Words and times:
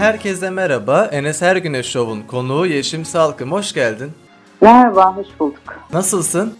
herkese 0.00 0.50
merhaba. 0.50 1.04
Enes 1.12 1.42
Her 1.42 1.56
Güneş 1.56 1.86
Show'un 1.86 2.22
konuğu 2.22 2.66
Yeşim 2.66 3.04
Salkım. 3.04 3.52
Hoş 3.52 3.72
geldin. 3.72 4.10
Merhaba, 4.60 5.16
hoş 5.16 5.26
bulduk. 5.40 5.62
Nasılsın? 5.92 6.54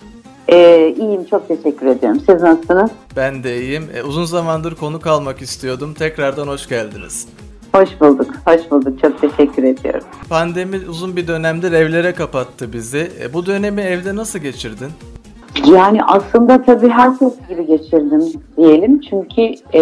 Ee, 0.48 0.94
iyiyim, 0.98 1.24
çok 1.24 1.48
teşekkür 1.48 1.86
ediyorum. 1.86 2.20
Siz 2.28 2.42
nasılsınız? 2.42 2.90
Ben 3.16 3.44
de 3.44 3.60
iyiyim. 3.60 3.88
E, 3.94 4.02
uzun 4.02 4.24
zamandır 4.24 4.74
konuk 4.74 5.06
almak 5.06 5.42
istiyordum. 5.42 5.94
Tekrardan 5.94 6.48
hoş 6.48 6.68
geldiniz. 6.68 7.28
Hoş 7.72 7.88
bulduk, 8.00 8.30
hoş 8.46 8.70
bulduk. 8.70 9.00
Çok 9.02 9.20
teşekkür 9.20 9.62
ediyorum. 9.62 10.04
Pandemi 10.28 10.80
uzun 10.88 11.16
bir 11.16 11.28
dönemdir 11.28 11.72
evlere 11.72 12.14
kapattı 12.14 12.72
bizi. 12.72 13.10
E, 13.22 13.32
bu 13.32 13.46
dönemi 13.46 13.80
evde 13.80 14.16
nasıl 14.16 14.38
geçirdin? 14.38 14.90
Yani 15.66 16.04
aslında 16.04 16.62
tabii 16.62 16.88
herkes 16.88 17.32
gibi 17.48 17.66
geçirdim 17.66 18.42
diyelim. 18.56 19.00
Çünkü 19.00 19.42
e, 19.74 19.80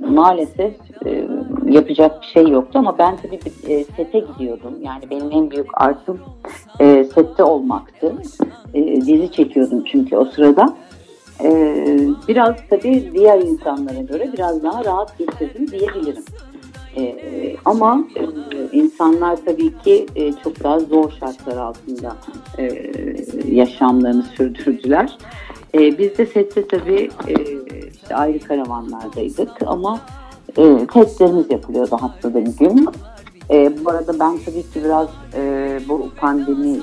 maalesef 0.00 0.74
e, 1.06 1.28
yapacak 1.66 2.22
bir 2.22 2.26
şey 2.26 2.48
yoktu 2.48 2.78
ama 2.78 2.98
ben 2.98 3.16
tabii 3.16 3.38
e, 3.72 3.84
sete 3.84 4.18
gidiyordum. 4.18 4.74
Yani 4.82 5.10
benim 5.10 5.30
en 5.32 5.50
büyük 5.50 5.66
artım 5.74 6.20
e, 6.80 7.04
sette 7.14 7.42
olmaktı. 7.42 8.14
E, 8.74 9.00
dizi 9.00 9.32
çekiyordum 9.32 9.84
çünkü 9.84 10.16
o 10.16 10.24
sırada. 10.24 10.76
E, 11.44 11.50
biraz 12.28 12.56
tabii 12.70 13.10
diğer 13.14 13.40
insanlara 13.40 14.00
göre 14.00 14.30
biraz 14.32 14.62
daha 14.62 14.84
rahat 14.84 15.18
geçirdim 15.18 15.70
diyebilirim. 15.70 16.24
E, 16.96 17.16
ama 17.64 18.04
e, 18.16 18.22
insanlar 18.76 19.38
tabii 19.44 19.78
ki 19.78 20.06
e, 20.16 20.32
çok 20.32 20.64
daha 20.64 20.80
zor 20.80 21.12
şartlar 21.20 21.56
altında 21.56 22.16
e, 22.58 22.92
yaşamlarını 23.48 24.22
sürdürdüler. 24.22 25.18
E, 25.74 25.98
biz 25.98 26.18
de 26.18 26.26
sette 26.26 26.68
tabii 26.68 27.08
e, 27.28 27.34
ayrı 28.14 28.40
karavanlardaydık 28.40 29.50
ama 29.66 30.00
e, 30.56 30.86
testlerimiz 30.86 31.50
yapılıyordu 31.50 31.96
haftada 32.00 32.46
bir 32.46 32.56
gün. 32.56 32.88
E, 33.50 33.84
bu 33.84 33.90
arada 33.90 34.20
ben 34.20 34.38
tabii 34.44 34.62
ki 34.62 34.84
biraz 34.84 35.08
e, 35.34 35.80
bu 35.88 36.08
pandemi 36.16 36.76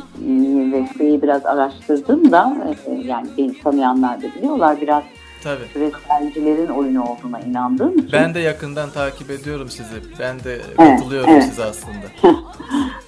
ve 0.73 0.87
şeyi 0.97 1.21
biraz 1.21 1.45
araştırdım 1.45 2.31
da 2.31 2.57
e, 2.85 2.91
yani 2.91 3.27
beni 3.37 3.59
tanıyanlar 3.59 4.21
da 4.21 4.25
biliyorlar 4.35 4.81
biraz 4.81 5.03
Tabii. 5.45 5.67
küreselcilerin 5.73 6.67
oyunu 6.67 7.03
olduğuna 7.03 7.39
inandığım 7.39 7.97
için. 7.97 8.09
Ben 8.13 8.33
de 8.33 8.39
yakından 8.39 8.89
takip 8.89 9.31
ediyorum 9.31 9.69
sizi. 9.69 9.95
Ben 10.19 10.39
de 10.39 10.61
katılıyorum 10.77 11.29
evet. 11.29 11.43
size 11.43 11.63
aslında. 11.63 12.05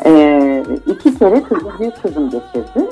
e, 0.05 0.63
iki 0.87 1.19
kere 1.19 1.43
kızım, 1.43 1.71
büyük 1.79 2.01
kızım 2.01 2.29
geçirdi. 2.29 2.89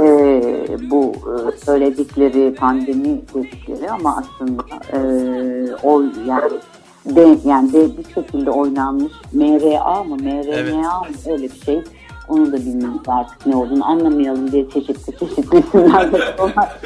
E, 0.00 0.90
bu 0.90 1.12
e, 1.12 1.56
söyledikleri 1.64 2.54
pandemi 2.54 3.20
dedikleri 3.34 3.90
ama 3.90 4.16
aslında 4.16 4.62
e, 4.92 4.98
o 5.82 6.02
yani 6.26 6.50
de, 7.06 7.38
yani 7.44 7.72
de 7.72 7.98
bir 7.98 8.14
şekilde 8.14 8.50
oynanmış 8.50 9.12
MRA 9.32 10.04
mı 10.04 10.16
MRNA 10.16 10.42
Evet. 10.54 10.74
mı 10.74 11.32
öyle 11.32 11.44
bir 11.44 11.60
şey. 11.64 11.82
Onu 12.28 12.52
da 12.52 12.56
bilmiyoruz 12.56 13.00
artık 13.06 13.46
ne 13.46 13.56
olduğunu 13.56 13.86
anlamayalım 13.86 14.52
diye 14.52 14.70
çeşitli 14.70 15.18
çeşitli 15.18 15.58
isimler 15.58 16.12
veriyorlar. 16.12 16.78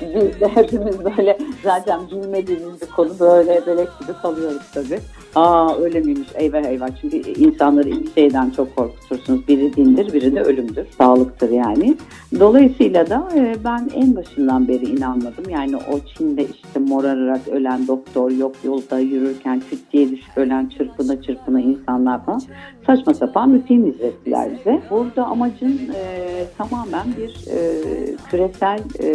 Biz 0.00 0.40
de 0.40 0.48
hepimiz 0.48 1.04
böyle 1.04 1.38
zaten 1.64 2.00
bilmediğimiz 2.10 2.80
bir 2.80 2.86
konu 2.86 3.10
böyle 3.20 3.66
belek 3.66 3.88
gibi 4.00 4.12
kalıyoruz 4.22 4.62
tabii. 4.74 5.00
Aa 5.34 5.76
öyle 5.76 6.00
miymiş 6.00 6.28
eyvah 6.34 6.64
eyvah 6.64 6.88
çünkü 7.00 7.16
insanları 7.16 7.88
iki 7.88 8.12
şeyden 8.12 8.50
çok 8.50 8.76
korkutursunuz. 8.76 9.48
Biri 9.48 9.76
dindir 9.76 10.12
biri 10.12 10.34
de 10.34 10.42
ölümdür. 10.42 10.86
Sağlıktır 10.98 11.50
yani. 11.50 11.96
Dolayısıyla 12.40 13.10
da 13.10 13.28
e, 13.36 13.56
ben 13.64 13.90
en 13.94 14.16
başından 14.16 14.68
beri 14.68 14.84
inanmadım. 14.84 15.48
Yani 15.50 15.76
o 15.76 16.00
Çin'de 16.16 16.44
işte 16.44 16.80
morararak 16.80 17.48
ölen 17.48 17.86
doktor 17.86 18.30
yok 18.30 18.56
yolda 18.64 18.98
yürürken 18.98 19.62
küt 19.70 19.92
diye 19.92 20.10
düşüp 20.10 20.38
ölen 20.38 20.68
çırpına 20.78 21.22
çırpına 21.22 21.60
insanlar 21.60 22.24
falan 22.24 22.42
saçma 22.86 23.14
sapan 23.14 23.54
bir 23.54 23.62
film 23.62 23.86
izlettiler 23.86 24.50
bize. 24.58 24.82
Burada 24.90 25.24
amacın 25.24 25.80
e, 25.94 26.44
tamamen 26.58 27.06
bir 27.16 27.44
e, 27.50 27.82
küresel 28.30 28.78
e, 29.00 29.08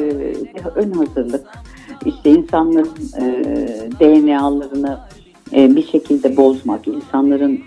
ön 0.75 0.91
hazırlık. 0.91 1.47
İşte 2.05 2.29
insanların 2.29 2.91
e, 3.17 3.45
DNA'larını 3.99 4.99
e, 5.53 5.75
bir 5.75 5.87
şekilde 5.87 6.37
bozmak, 6.37 6.87
insanların 6.87 7.59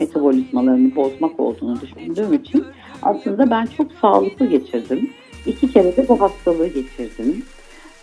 metabolizmalarını 0.00 0.96
bozmak 0.96 1.40
olduğunu 1.40 1.80
düşündüğüm 1.80 2.32
için 2.32 2.64
aslında 3.02 3.50
ben 3.50 3.66
çok 3.66 3.92
sağlıklı 3.92 4.46
geçirdim. 4.46 5.10
İki 5.46 5.72
kere 5.72 5.96
de 5.96 6.08
bu 6.08 6.20
hastalığı 6.20 6.66
geçirdim. 6.66 7.44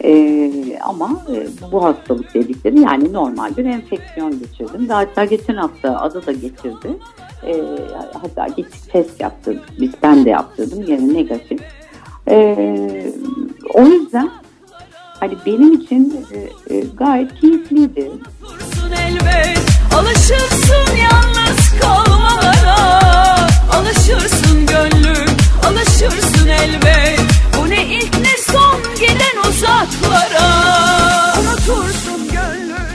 Ee, 0.04 0.78
ama 0.82 1.22
e, 1.34 1.48
bu 1.72 1.84
hastalık 1.84 2.34
dedikleri 2.34 2.80
yani 2.80 3.14
normal 3.14 3.58
bir 3.58 3.66
enfeksiyon 3.66 4.40
geçirdim. 4.40 4.90
Ve 4.90 4.94
Hatta 4.94 5.26
geçen 5.26 5.56
hafta 5.56 6.00
adı 6.00 6.26
da 6.26 6.32
geçirdi. 6.32 6.98
Ee, 7.48 7.64
hatta 8.14 8.48
gittik 8.48 8.92
test 8.92 9.22
yaptırdık. 9.22 9.70
Biz 9.80 9.92
ben 10.04 10.26
de 10.26 10.30
yaptırdım. 10.30 10.82
Yine 10.88 11.14
negatif. 11.14 11.62
Ee, 12.28 13.12
o 13.74 13.86
yüzden 13.86 14.30
hani 15.20 15.34
benim 15.46 15.74
için 15.74 16.26
e, 16.32 16.76
e, 16.76 16.84
gayet 16.98 17.36
keyifliydi. 17.36 18.12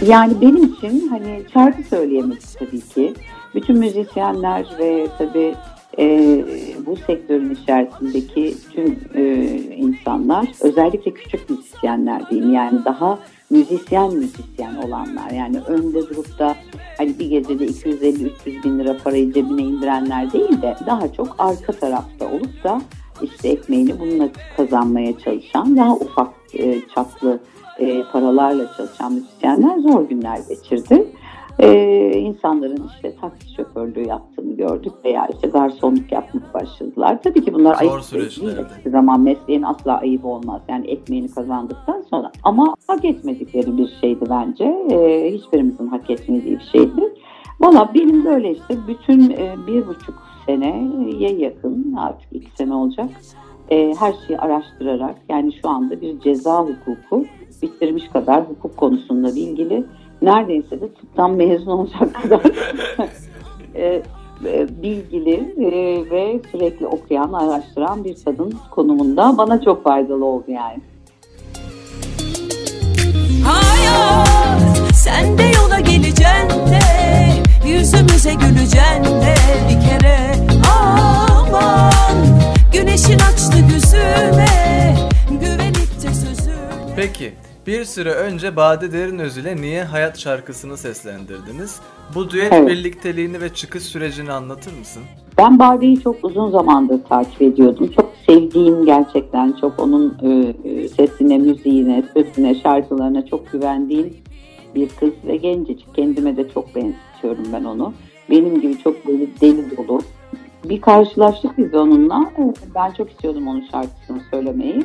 Yani 0.09 0.41
benim 0.41 0.65
için 0.65 1.09
hani 1.09 1.43
şarkı 1.53 1.83
söyleyemek 1.83 2.39
tabii 2.59 2.81
ki. 2.81 3.15
Bütün 3.55 3.79
müzisyenler 3.79 4.67
ve 4.79 5.07
tabii 5.19 5.55
e, 5.99 6.07
bu 6.87 6.97
sektörün 6.97 7.51
içerisindeki 7.51 8.55
tüm 8.73 8.99
e, 9.15 9.23
insanlar 9.77 10.47
özellikle 10.61 11.11
küçük 11.15 11.51
müzisyenler 11.51 12.31
diyeyim 12.31 12.53
yani 12.53 12.85
daha 12.85 13.19
müzisyen 13.51 14.15
müzisyen 14.15 14.75
olanlar 14.75 15.31
yani 15.31 15.61
önde 15.61 16.09
durup 16.09 16.39
da 16.39 16.57
hani 16.99 17.19
bir 17.19 17.27
gecede 17.27 17.67
250-300 17.67 18.65
bin 18.65 18.79
lira 18.79 18.97
parayı 19.05 19.33
cebine 19.33 19.63
indirenler 19.63 20.33
değil 20.33 20.63
de 20.63 20.77
daha 20.87 21.13
çok 21.13 21.35
arka 21.39 21.73
tarafta 21.73 22.29
olup 22.33 22.65
da 22.65 22.83
işte 23.23 23.49
ekmeğini 23.49 24.01
bununla 24.01 24.29
kazanmaya 24.57 25.19
çalışan 25.19 25.77
daha 25.77 25.95
ufak 25.95 26.29
e, 26.55 26.81
çaplı 26.95 27.41
e, 27.79 28.03
paralarla 28.13 28.71
çalışan 28.77 29.13
müzisyenler 29.13 29.79
zor 29.79 30.09
günler 30.09 30.39
geçirdi. 30.49 31.07
E, 31.59 32.19
insanların 32.19 32.91
işte 32.95 33.17
taksi 33.21 33.55
şoförlüğü 33.55 34.09
yaptığını 34.09 34.57
gördük 34.57 34.93
veya 35.05 35.29
işte 35.35 35.49
garsonluk 35.49 36.13
yapmaya 36.13 36.55
başladılar. 36.55 37.19
Tabii 37.23 37.45
ki 37.45 37.55
bunlar 37.55 37.75
Zor 37.75 37.81
ayıp 37.81 38.13
değil. 38.13 38.57
Hiçbir 38.79 38.91
zaman 38.91 39.21
mesleğin 39.21 39.63
asla 39.63 39.99
ayıp 39.99 40.25
olmaz. 40.25 40.63
Yani 40.69 40.87
ekmeğini 40.87 41.31
kazandıktan 41.31 42.05
sonra. 42.11 42.33
Ama 42.43 42.75
hak 42.87 43.05
etmedikleri 43.05 43.79
bir 43.79 43.89
şeydi 44.01 44.25
bence. 44.31 44.65
E, 44.91 45.31
hiçbirimizin 45.33 45.87
hak 45.87 46.11
etmediği 46.11 46.59
bir 46.59 46.69
şeydi. 46.73 47.15
Valla 47.61 47.91
benim 47.95 48.25
böyle 48.25 48.53
işte 48.53 48.77
bütün 48.89 49.31
e, 49.31 49.55
bir 49.67 49.87
buçuk 49.87 50.23
seneye 50.47 51.33
yakın 51.33 51.95
artık 51.99 52.33
iki 52.33 52.51
sene 52.57 52.75
olacak. 52.75 53.09
E, 53.71 53.95
her 53.99 54.15
şeyi 54.27 54.39
araştırarak 54.39 55.17
yani 55.29 55.53
şu 55.63 55.69
anda 55.69 56.01
bir 56.01 56.21
ceza 56.21 56.61
hukuku 56.61 57.25
bitirmiş 57.63 58.09
kadar 58.09 58.45
hukuk 58.45 58.77
konusunda 58.77 59.29
bilgili 59.29 59.85
neredeyse 60.23 60.81
de 60.81 60.93
tıptan 60.93 61.31
mezun 61.31 61.71
olacak 61.71 62.15
kadar 62.23 62.41
e, 63.75 64.03
e, 64.45 64.83
bilgili 64.83 65.55
e, 65.59 65.71
ve 66.11 66.41
sürekli 66.53 66.87
okuyan, 66.87 67.33
araştıran 67.33 68.05
bir 68.05 68.17
kadın 68.25 68.55
konumunda. 68.71 69.35
Bana 69.39 69.63
çok 69.63 69.85
faydalı 69.85 70.25
oldu 70.25 70.45
yani. 70.49 70.81
Hayat 73.45 74.95
sen 74.95 75.39
de 75.39 75.43
yola 75.43 75.81
geleceksin 75.81 76.67
de 76.67 77.07
Yüzümüze 77.69 78.35
güleceksin 78.35 79.05
de 79.05 79.35
bir 79.69 79.89
kere. 79.89 80.17
Aman 80.81 82.17
güneşin 82.73 83.19
açtı 83.19 83.59
yüzüme 83.59 84.95
Güvenip 85.31 86.03
de 86.03 86.15
sözüne 86.15 86.95
Peki, 86.97 87.33
bir 87.67 87.85
süre 87.85 88.11
önce 88.11 88.57
Bade 88.57 88.93
Derinöz 88.93 89.37
ile 89.39 89.57
Niye 89.57 89.85
Hayat 89.85 90.19
şarkısını 90.19 90.77
seslendirdiniz. 90.77 91.81
Bu 92.15 92.31
düet 92.31 92.53
Evet. 92.53 92.69
birlikteliğini 92.69 93.41
ve 93.41 93.55
çıkış 93.55 93.83
sürecini 93.83 94.33
anlatır 94.33 94.79
mısın? 94.79 95.03
Ben 95.39 95.59
Bade'yi 95.59 96.01
çok 96.01 96.25
uzun 96.25 96.51
zamandır 96.51 97.05
takip 97.09 97.43
ediyordum. 97.43 97.91
Çok 97.97 98.13
sevdiğim 98.27 98.85
gerçekten 98.85 99.57
çok 99.61 99.81
onun 99.81 100.19
e, 100.23 100.55
e, 100.71 100.89
sesine, 100.89 101.39
müziğine, 101.39 102.05
sözüne, 102.15 102.55
şarkılarına 102.55 103.27
çok 103.27 103.53
güvendiğim 103.53 104.17
bir 104.75 104.89
kız 104.89 105.13
ve 105.27 105.37
gencecik. 105.37 105.95
Kendime 105.95 106.37
de 106.37 106.49
çok 106.49 106.75
benzetiyorum 106.75 107.53
ben 107.53 107.65
onu. 107.65 107.93
Benim 108.31 108.61
gibi 108.61 108.79
çok 108.79 109.07
böyle 109.07 109.27
deli 109.41 109.77
dolu. 109.77 110.01
Bir 110.65 110.81
karşılaştık 110.81 111.59
biz 111.59 111.75
onunla. 111.75 112.31
Ben 112.75 112.93
çok 112.93 113.11
istiyordum 113.11 113.49
onun 113.49 113.65
şarkısını 113.73 114.21
söylemeyi. 114.31 114.85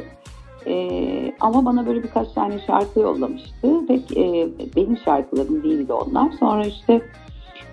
E, 0.67 1.35
ama 1.39 1.65
bana 1.65 1.85
böyle 1.85 2.03
birkaç 2.03 2.31
tane 2.31 2.59
şarkı 2.67 2.99
yollamıştı. 2.99 3.87
Pek 3.87 4.17
e, 4.17 4.49
benim 4.75 4.97
şarkılarım 4.97 5.63
değildi 5.63 5.93
onlar. 5.93 6.31
Sonra 6.39 6.65
işte 6.65 7.01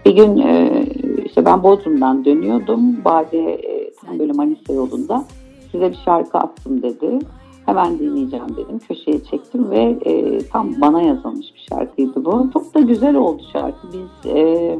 Bir 0.06 0.16
gün 0.16 0.36
e, 0.38 0.84
işte 1.24 1.44
ben 1.44 1.62
Bodrum'dan 1.62 2.24
dönüyordum. 2.24 3.04
Bade 3.04 3.54
e, 3.54 3.94
tam 3.94 4.18
böyle 4.18 4.32
Manisa 4.32 4.72
yolunda. 4.72 5.24
Size 5.72 5.90
bir 5.90 5.98
şarkı 6.04 6.38
attım 6.38 6.82
dedi. 6.82 7.18
Hemen 7.66 7.98
dinleyeceğim 7.98 8.56
dedim. 8.56 8.78
Köşeye 8.88 9.24
çektim 9.24 9.70
ve 9.70 9.98
e, 10.04 10.38
tam 10.38 10.80
bana 10.80 11.02
yazılmış 11.02 11.46
bir 11.54 11.66
şarkıydı 11.70 12.24
bu. 12.24 12.50
Çok 12.52 12.74
da 12.74 12.80
güzel 12.80 13.14
oldu 13.14 13.42
şarkı. 13.52 13.88
Biz 13.92 14.30
e, 14.32 14.78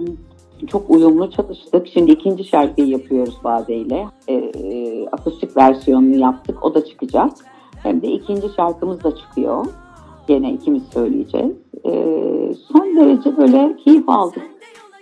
çok 0.67 0.91
uyumlu 0.91 1.31
çalıştık. 1.31 1.87
Şimdi 1.87 2.11
ikinci 2.11 2.45
şarkıyı 2.45 2.89
yapıyoruz 2.89 3.39
Bade 3.45 3.77
ile. 3.77 4.07
E, 4.29 4.35
e, 4.35 5.07
akustik 5.13 5.57
versiyonunu 5.57 6.17
yaptık. 6.17 6.65
O 6.65 6.75
da 6.75 6.85
çıkacak. 6.85 7.31
Hem 7.83 8.03
de 8.03 8.07
ikinci 8.07 8.49
şarkımız 8.57 9.05
da 9.05 9.17
çıkıyor. 9.17 9.67
Gene 10.29 10.53
ikimiz 10.53 10.83
söyleyeceğiz. 10.93 11.57
E, 11.85 11.93
son 12.73 12.97
derece 12.97 13.37
böyle 13.37 13.77
keyif 13.77 14.09
aldık 14.09 14.43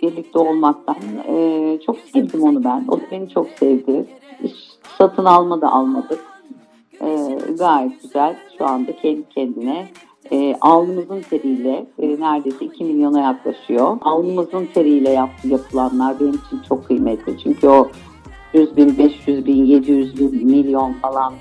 birlikte 0.01 0.39
olmaktan. 0.39 0.95
E, 1.27 1.79
çok 1.85 1.97
sevdim 1.97 2.43
onu 2.43 2.63
ben. 2.63 2.85
O 2.87 2.91
da 2.91 3.01
beni 3.11 3.29
çok 3.29 3.47
sevdi. 3.49 4.05
Hiç 4.43 4.55
satın 4.97 5.25
alma 5.25 5.61
da 5.61 5.71
almadık. 5.71 6.19
E, 7.01 7.37
gayet 7.59 8.01
güzel. 8.01 8.35
Şu 8.57 8.65
anda 8.65 8.95
kendi 8.95 9.29
kendine 9.29 9.87
e, 10.31 10.55
alnımızın 10.61 11.21
teriyle 11.21 11.87
e, 11.99 12.19
neredeyse 12.19 12.65
2 12.65 12.83
milyona 12.83 13.19
yaklaşıyor. 13.19 13.97
Alnımızın 14.01 14.65
teriyle 14.73 15.09
yap, 15.09 15.29
yapılanlar 15.43 16.19
benim 16.19 16.33
için 16.33 16.61
çok 16.69 16.87
kıymetli. 16.87 17.39
Çünkü 17.39 17.67
o 17.67 17.89
100 18.53 18.77
bin, 18.77 18.97
500 18.97 19.45
bin, 19.45 19.65
700 19.65 20.19
bin, 20.19 20.47
milyon 20.47 20.93
falan 20.93 21.33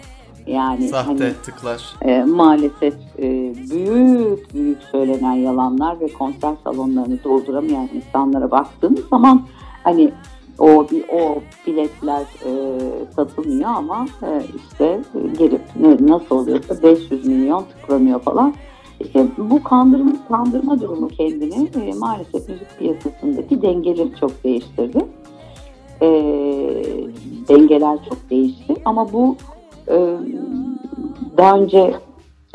yani 0.46 0.88
Sahte 0.88 1.24
hani, 1.24 1.34
tıklar. 1.44 1.94
e, 2.02 2.24
maalesef 2.24 2.94
e, 3.18 3.54
büyük 3.70 4.54
büyük 4.54 4.82
söylenen 4.82 5.32
yalanlar 5.32 6.00
ve 6.00 6.08
konser 6.08 6.54
salonlarını 6.64 7.24
dolduramayan 7.24 7.88
insanlara 7.94 8.50
baktığımız 8.50 9.08
zaman 9.08 9.42
hani 9.84 10.12
o 10.58 10.86
bir 10.90 11.04
o 11.08 11.38
biletler 11.66 12.20
e, 12.20 12.50
satılmıyor 13.16 13.70
ama 13.70 14.06
e, 14.22 14.42
işte 14.56 15.00
gelip 15.38 15.62
ne, 15.80 16.12
nasıl 16.12 16.36
oluyorsa 16.36 16.82
500 16.82 17.26
milyon 17.26 17.64
tıklanıyor 17.64 18.20
falan. 18.20 18.54
İşte 19.00 19.26
bu 19.38 19.62
kandırma, 19.62 20.12
kandırma 20.28 20.80
durumu 20.80 21.08
kendini 21.08 21.68
e, 21.82 21.94
maalesef 21.98 22.48
müzik 22.48 22.78
piyasasındaki 22.78 23.62
dengeleri 23.62 24.10
çok 24.20 24.44
değiştirdi. 24.44 25.06
E, 26.02 26.08
dengeler 27.48 27.98
çok 28.08 28.30
değişti 28.30 28.74
ama 28.84 29.12
bu 29.12 29.36
e, 29.88 30.18
daha 31.36 31.58
önce 31.58 31.94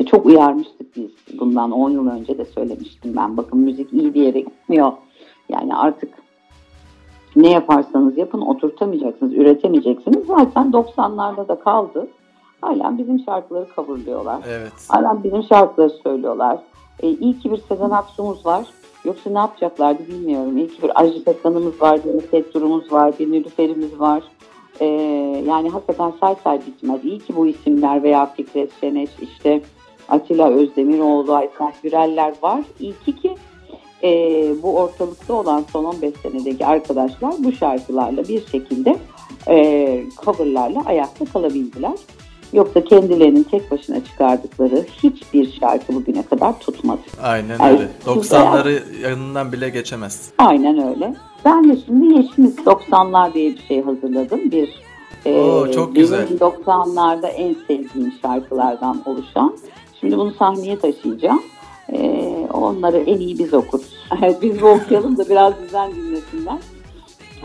çok 0.06 0.26
uyarmıştık 0.26 0.96
biz 0.96 1.10
bundan 1.40 1.70
10 1.70 1.90
yıl 1.90 2.08
önce 2.08 2.38
de 2.38 2.44
söylemiştim 2.44 3.16
ben. 3.16 3.36
Bakın 3.36 3.58
müzik 3.58 3.92
iyi 3.92 4.14
bir 4.14 4.22
yere 4.22 4.40
gitmiyor. 4.40 4.92
Yani 5.48 5.76
artık 5.76 6.14
ne 7.36 7.50
yaparsanız 7.50 8.18
yapın 8.18 8.40
oturtamayacaksınız, 8.40 9.34
üretemeyeceksiniz. 9.34 10.26
Zaten 10.26 10.70
90'larda 10.70 11.48
da 11.48 11.58
kaldı. 11.58 12.08
Hala 12.60 12.98
bizim 12.98 13.20
şarkıları 13.20 13.66
coverlıyorlar. 13.76 14.40
Evet. 14.48 14.72
Hala 14.88 15.24
bizim 15.24 15.42
şarkıları 15.42 15.90
söylüyorlar. 15.90 16.58
E, 17.02 17.10
iyi 17.10 17.38
ki 17.38 17.52
bir 17.52 17.56
Sezen 17.68 17.90
Aksu'muz 17.90 18.46
var. 18.46 18.66
Yoksa 19.04 19.30
ne 19.30 19.38
yapacaklardı 19.38 20.06
bilmiyorum. 20.08 20.56
İyi 20.56 20.68
ki 20.68 20.82
bir 20.82 21.00
Ajda 21.00 21.24
Pekkan'ımız 21.24 21.82
var, 21.82 22.00
bir 22.04 22.16
Nusret 22.16 22.54
Durum'umuz 22.54 22.92
var, 22.92 23.12
bir 23.18 23.32
Nilüfer'imiz 23.32 24.00
var. 24.00 24.22
E, 24.80 24.86
yani 25.48 25.68
hakikaten 25.70 26.12
say 26.20 26.34
say 26.44 26.60
bitmez. 26.66 27.04
İyi 27.04 27.18
ki 27.18 27.36
bu 27.36 27.46
isimler 27.46 28.02
veya 28.02 28.26
Fikret 28.26 28.80
Şeneş, 28.80 29.10
işte 29.22 29.60
Atilla 30.08 30.50
Özdemiroğlu, 30.50 31.34
Aysel 31.34 31.72
Güreller 31.82 32.32
var. 32.42 32.60
İyi 32.80 32.94
ki 33.04 33.16
ki 33.16 33.34
e, 34.02 34.08
bu 34.62 34.76
ortalıkta 34.76 35.34
olan 35.34 35.64
son 35.72 35.84
15 35.84 36.14
senedeki 36.22 36.66
arkadaşlar 36.66 37.34
bu 37.38 37.52
şarkılarla 37.52 38.28
bir 38.28 38.46
şekilde 38.46 38.96
e, 39.48 40.04
coverlarla 40.24 40.82
ayakta 40.86 41.24
kalabildiler. 41.24 41.94
Yoksa 42.52 42.84
kendilerinin 42.84 43.42
tek 43.42 43.70
başına 43.70 44.04
çıkardıkları 44.04 44.84
hiçbir 45.02 45.52
şarkı 45.60 45.94
bugüne 45.94 46.22
kadar 46.22 46.58
tutmadı. 46.60 47.00
Aynen 47.22 47.58
Ay, 47.58 47.72
öyle. 47.72 47.88
güzel. 48.14 48.38
90'ları 48.40 49.00
yanından 49.02 49.52
bile 49.52 49.68
geçemez. 49.68 50.30
Aynen 50.38 50.88
öyle. 50.88 51.14
Ben 51.44 51.68
de 51.68 51.76
şimdi 51.86 52.14
Yeşimiz 52.18 52.58
90'lar 52.58 53.34
diye 53.34 53.54
bir 53.54 53.62
şey 53.62 53.82
hazırladım. 53.82 54.50
Bir 54.50 54.82
e, 55.24 55.40
Oo, 55.40 55.70
çok 55.72 55.94
benim 55.94 55.94
güzel. 55.94 56.28
90'larda 56.28 57.26
en 57.26 57.56
sevdiğim 57.68 58.12
şarkılardan 58.22 59.02
oluşan. 59.04 59.56
Şimdi 60.00 60.16
bunu 60.16 60.34
sahneye 60.38 60.78
taşıyacağım. 60.78 61.42
E, 61.92 61.98
onları 62.52 62.96
en 62.98 63.18
iyi 63.18 63.38
biz 63.38 63.54
okuruz. 63.54 63.94
biz 64.42 64.62
bu 64.62 64.66
okuyalım 64.68 65.18
da 65.18 65.28
biraz 65.28 65.54
bizden 65.62 65.94
dinlesinler. 65.94 66.58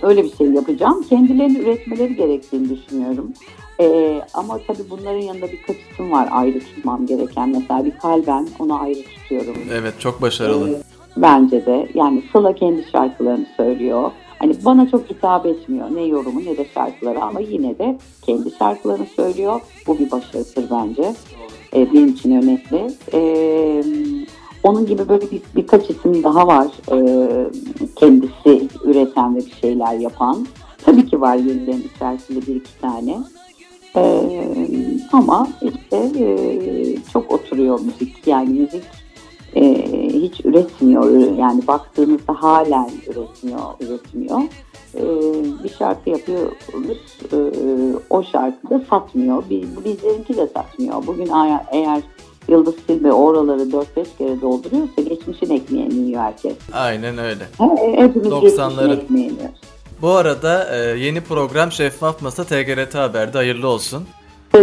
Öyle 0.01 0.23
bir 0.23 0.35
şey 0.35 0.47
yapacağım. 0.47 1.05
Kendilerini 1.09 1.57
üretmeleri 1.57 2.15
gerektiğini 2.15 2.69
düşünüyorum. 2.69 3.33
Ee, 3.79 4.21
ama 4.33 4.59
tabii 4.67 4.89
bunların 4.89 5.19
yanında 5.19 5.51
birkaç 5.51 5.75
isim 5.91 6.11
var 6.11 6.29
ayrı 6.31 6.59
tutmam 6.59 7.05
gereken. 7.05 7.49
Mesela 7.49 7.85
bir 7.85 7.97
kalben 7.97 8.47
onu 8.59 8.81
ayrı 8.81 8.99
tutuyorum. 9.03 9.55
Evet 9.71 9.93
çok 9.99 10.21
başarılı. 10.21 10.69
Ee, 10.69 10.81
bence 11.21 11.65
de. 11.65 11.89
Yani 11.93 12.23
Sıla 12.31 12.55
kendi 12.55 12.83
şarkılarını 12.91 13.45
söylüyor. 13.57 14.11
Hani 14.39 14.55
bana 14.65 14.89
çok 14.89 15.09
hitap 15.09 15.45
etmiyor 15.45 15.95
ne 15.95 16.01
yorumu 16.01 16.39
ne 16.39 16.57
de 16.57 16.65
şarkıları 16.73 17.21
ama 17.21 17.39
yine 17.39 17.79
de 17.79 17.97
kendi 18.21 18.51
şarkılarını 18.51 19.05
söylüyor. 19.05 19.61
Bu 19.87 19.99
bir 19.99 20.11
başarıdır 20.11 20.65
bence. 20.71 21.13
Ee, 21.73 21.93
benim 21.93 22.07
için 22.07 22.31
önemli. 22.31 22.93
Ee, 23.13 23.83
onun 24.63 24.85
gibi 24.85 25.09
böyle 25.09 25.31
bir, 25.31 25.41
birkaç 25.55 25.89
isim 25.89 26.23
daha 26.23 26.47
var. 26.47 26.67
Ee, 26.91 27.47
kendisi 27.95 28.67
üreten 28.83 29.35
ve 29.35 29.39
bir 29.39 29.55
şeyler 29.61 29.93
yapan. 29.93 30.47
Tabii 30.85 31.05
ki 31.05 31.21
var 31.21 31.35
yenilerin 31.35 31.89
içerisinde 31.95 32.47
bir 32.47 32.55
iki 32.55 32.79
tane. 32.81 33.17
Ee, 33.95 34.21
ama 35.11 35.47
işte 35.61 36.11
e, 36.19 36.25
çok 37.13 37.31
oturuyor 37.31 37.79
müzik. 37.79 38.27
Yani 38.27 38.49
müzik 38.49 38.83
e, 39.55 39.63
hiç 40.13 40.45
üretmiyor. 40.45 41.37
Yani 41.37 41.67
baktığınızda 41.67 42.33
halen 42.33 42.91
üretmiyor, 43.07 43.61
üretmiyor. 43.79 44.39
E, 44.95 45.03
bir 45.63 45.69
şarkı 45.69 46.09
yapıyoruz. 46.09 47.17
E, 47.33 47.37
o 48.09 48.23
şarkı 48.23 48.69
da 48.69 48.81
satmıyor. 48.89 49.43
Biz, 49.49 49.85
bizlerinki 49.85 50.37
de 50.37 50.47
satmıyor. 50.47 51.07
Bugün 51.07 51.29
eğer, 51.71 52.01
Yıldız 52.47 52.75
Tilbe 52.87 53.13
oraları 53.13 53.61
4-5 53.61 53.83
kere 54.17 54.41
dolduruyorsa 54.41 55.01
geçmişin 55.01 55.55
ekmeğini 55.55 55.93
yiyor 55.93 56.21
herkes. 56.21 56.55
Aynen 56.73 57.17
öyle. 57.17 57.43
He, 57.57 58.01
hepimiz 58.01 58.27
90'ların. 58.27 58.41
geçmişin 58.41 58.89
ekmeğini 58.89 59.33
yiyoruz. 59.33 59.61
Bu 60.01 60.09
arada 60.09 60.75
e, 60.75 60.99
yeni 60.99 61.21
program 61.21 61.71
Şeffaf 61.71 62.21
Masa 62.21 62.43
TGRT 62.43 62.95
Haber'de 62.95 63.37
hayırlı 63.37 63.67
olsun. 63.67 64.03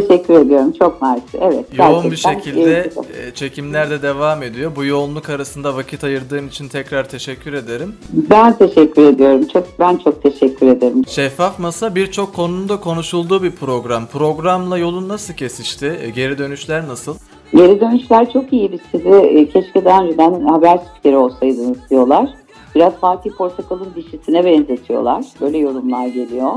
Teşekkür 0.01 0.35
ediyorum. 0.35 0.73
Çok 0.79 1.03
mersi. 1.03 1.39
Evet. 1.41 1.67
Yoğun 1.79 2.11
bir 2.11 2.17
şekilde 2.17 2.91
iyi. 2.97 3.29
e, 3.29 3.35
çekimler 3.35 3.91
de 3.91 4.03
devam 4.03 4.43
ediyor. 4.43 4.73
Bu 4.77 4.85
yoğunluk 4.85 5.31
arasında 5.31 5.77
vakit 5.77 6.05
ayırdığın 6.05 6.49
için 6.49 6.69
tekrar 6.69 7.09
teşekkür 7.09 7.53
ederim. 7.53 7.95
Ben 8.13 8.59
teşekkür 8.59 9.05
ediyorum. 9.07 9.47
Çok 9.53 9.67
ben 9.79 9.97
çok 9.97 10.23
teşekkür 10.23 10.67
ederim. 10.67 11.05
Şeffaf 11.09 11.59
Masa 11.59 11.95
birçok 11.95 12.35
konunun 12.35 12.77
konuşulduğu 12.77 13.43
bir 13.43 13.51
program. 13.51 14.07
Programla 14.07 14.79
yolun 14.79 15.09
nasıl 15.09 15.35
kesişti? 15.35 15.99
E, 16.03 16.11
Geri 16.11 16.39
dönüşler 16.39 16.89
nasıl? 16.89 17.17
Geri 17.55 17.81
dönüşler 17.81 18.33
çok 18.33 18.53
iyi. 18.53 18.73
Biz 18.73 18.81
size 18.93 19.17
e, 19.19 19.49
keşke 19.49 19.85
daha 19.85 20.03
önceden 20.05 20.41
haber 20.41 20.79
spikeri 20.79 21.17
olsaydınız 21.17 21.79
diyorlar. 21.91 22.29
Biraz 22.75 22.93
Fatih 23.01 23.31
Portakal'ın 23.39 23.89
dişisine 23.97 24.45
benzetiyorlar. 24.45 25.25
Böyle 25.41 25.59
yorumlar 25.59 26.07
geliyor. 26.07 26.53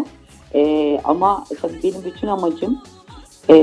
E, 0.55 0.99
ama 1.03 1.45
tabii 1.61 1.79
benim 1.83 2.03
bütün 2.05 2.27
amacım 2.27 2.77
e, 3.49 3.55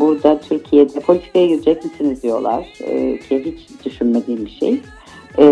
burada 0.00 0.40
Türkiye'de 0.40 1.00
politikaya 1.00 1.46
girecek 1.46 1.84
misiniz 1.84 2.22
diyorlar. 2.22 2.66
E, 2.80 3.18
ki 3.18 3.44
hiç 3.44 3.84
düşünmediğim 3.84 4.46
bir 4.46 4.50
şey. 4.50 4.80
E, 5.38 5.46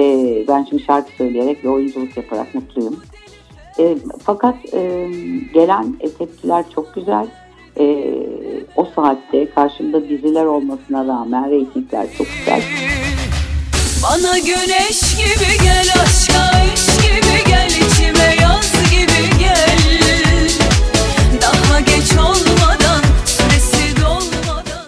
ben 0.49 0.67
şimdi 0.69 0.83
şarkı 0.83 1.13
söyleyerek 1.19 1.65
ve 1.65 1.69
oyunculuk 1.69 2.17
yaparak 2.17 2.55
mutluyum. 2.55 3.03
E, 3.79 3.97
fakat 4.25 4.75
e, 4.75 5.11
gelen 5.55 5.97
e, 6.01 6.11
tepkiler 6.11 6.65
çok 6.75 6.95
güzel. 6.95 7.27
E, 7.79 8.15
o 8.77 8.89
saatte 8.95 9.51
karşımda 9.51 10.09
diziler 10.09 10.45
olmasına 10.45 11.07
rağmen 11.07 11.51
reytingler 11.51 12.07
çok 12.19 12.27
güzel. 12.39 12.63
Bana 14.03 14.39
güneş 14.39 15.17
gibi 15.17 15.65
gel 15.65 15.87
aşka 16.03 16.65
iş 16.75 16.96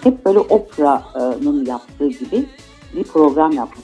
Hep 0.03 0.25
böyle 0.25 0.39
Oprah'nın 0.39 1.65
yaptığı 1.65 2.07
gibi 2.07 2.45
bir 2.95 3.03
program 3.03 3.51
yapmak 3.51 3.83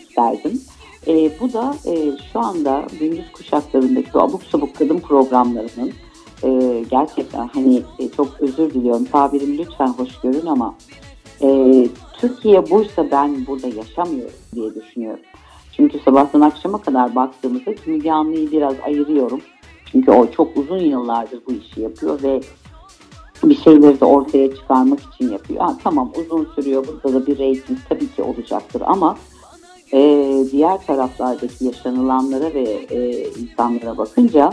isterdim. 0.00 0.60
E, 1.06 1.40
bu 1.40 1.52
da 1.52 1.74
e, 1.86 2.12
şu 2.32 2.40
anda 2.40 2.82
gündüz 3.00 3.32
kuşaklarındaki 3.32 4.18
o 4.18 4.20
abuk 4.20 4.42
sabuk 4.42 4.76
kadın 4.76 4.98
programlarının 4.98 5.92
e, 6.42 6.80
gerçekten 6.90 7.48
hani 7.48 7.82
e, 7.98 8.08
çok 8.08 8.40
özür 8.40 8.70
diliyorum 8.70 9.04
tabirimi 9.04 9.58
lütfen 9.58 9.86
hoş 9.86 10.20
görün 10.22 10.46
ama 10.46 10.74
e, 11.42 11.88
Türkiye 12.20 12.70
buysa 12.70 13.10
ben 13.10 13.46
burada 13.46 13.66
yaşamıyorum 13.68 14.34
diye 14.54 14.74
düşünüyorum. 14.74 15.24
Çünkü 15.76 15.98
sabahtan 15.98 16.40
akşama 16.40 16.80
kadar 16.80 17.14
baktığımızda 17.14 17.70
Müge 17.86 18.12
Anlı'yı 18.12 18.50
biraz 18.50 18.74
ayırıyorum. 18.86 19.40
Çünkü 19.92 20.10
o 20.10 20.30
çok 20.30 20.56
uzun 20.56 20.78
yıllardır 20.78 21.40
bu 21.46 21.52
işi 21.52 21.80
yapıyor 21.80 22.22
ve 22.22 22.40
bir 23.50 23.56
şeyleri 23.56 24.00
de 24.00 24.04
ortaya 24.04 24.54
çıkarmak 24.54 25.00
için 25.00 25.32
yapıyor. 25.32 25.60
Ha, 25.60 25.76
tamam 25.84 26.12
uzun 26.16 26.48
sürüyor 26.54 26.86
burada 26.86 27.20
da 27.20 27.26
bir 27.26 27.38
reyting 27.38 27.78
tabii 27.88 28.08
ki 28.08 28.22
olacaktır 28.22 28.82
ama 28.86 29.16
e, 29.92 30.30
diğer 30.52 30.86
taraflardaki 30.86 31.64
yaşanılanlara 31.64 32.54
ve 32.54 32.62
e, 32.90 33.28
insanlara 33.28 33.98
bakınca 33.98 34.50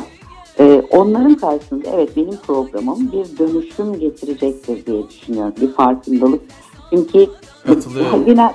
e, 0.60 0.83
onların 0.89 1.36
karşısında 1.36 1.89
evet 1.93 2.17
benim 2.17 2.38
programım 2.48 3.12
bir 3.12 3.38
dönüşüm 3.38 4.00
getirecektir 4.00 4.86
diye 4.86 5.10
düşünüyorum. 5.10 5.53
Bir 5.62 5.71
farkındalık. 5.71 6.41
Çünkü 6.89 7.27
Katılıyorum. 7.65 8.24
yine 8.27 8.51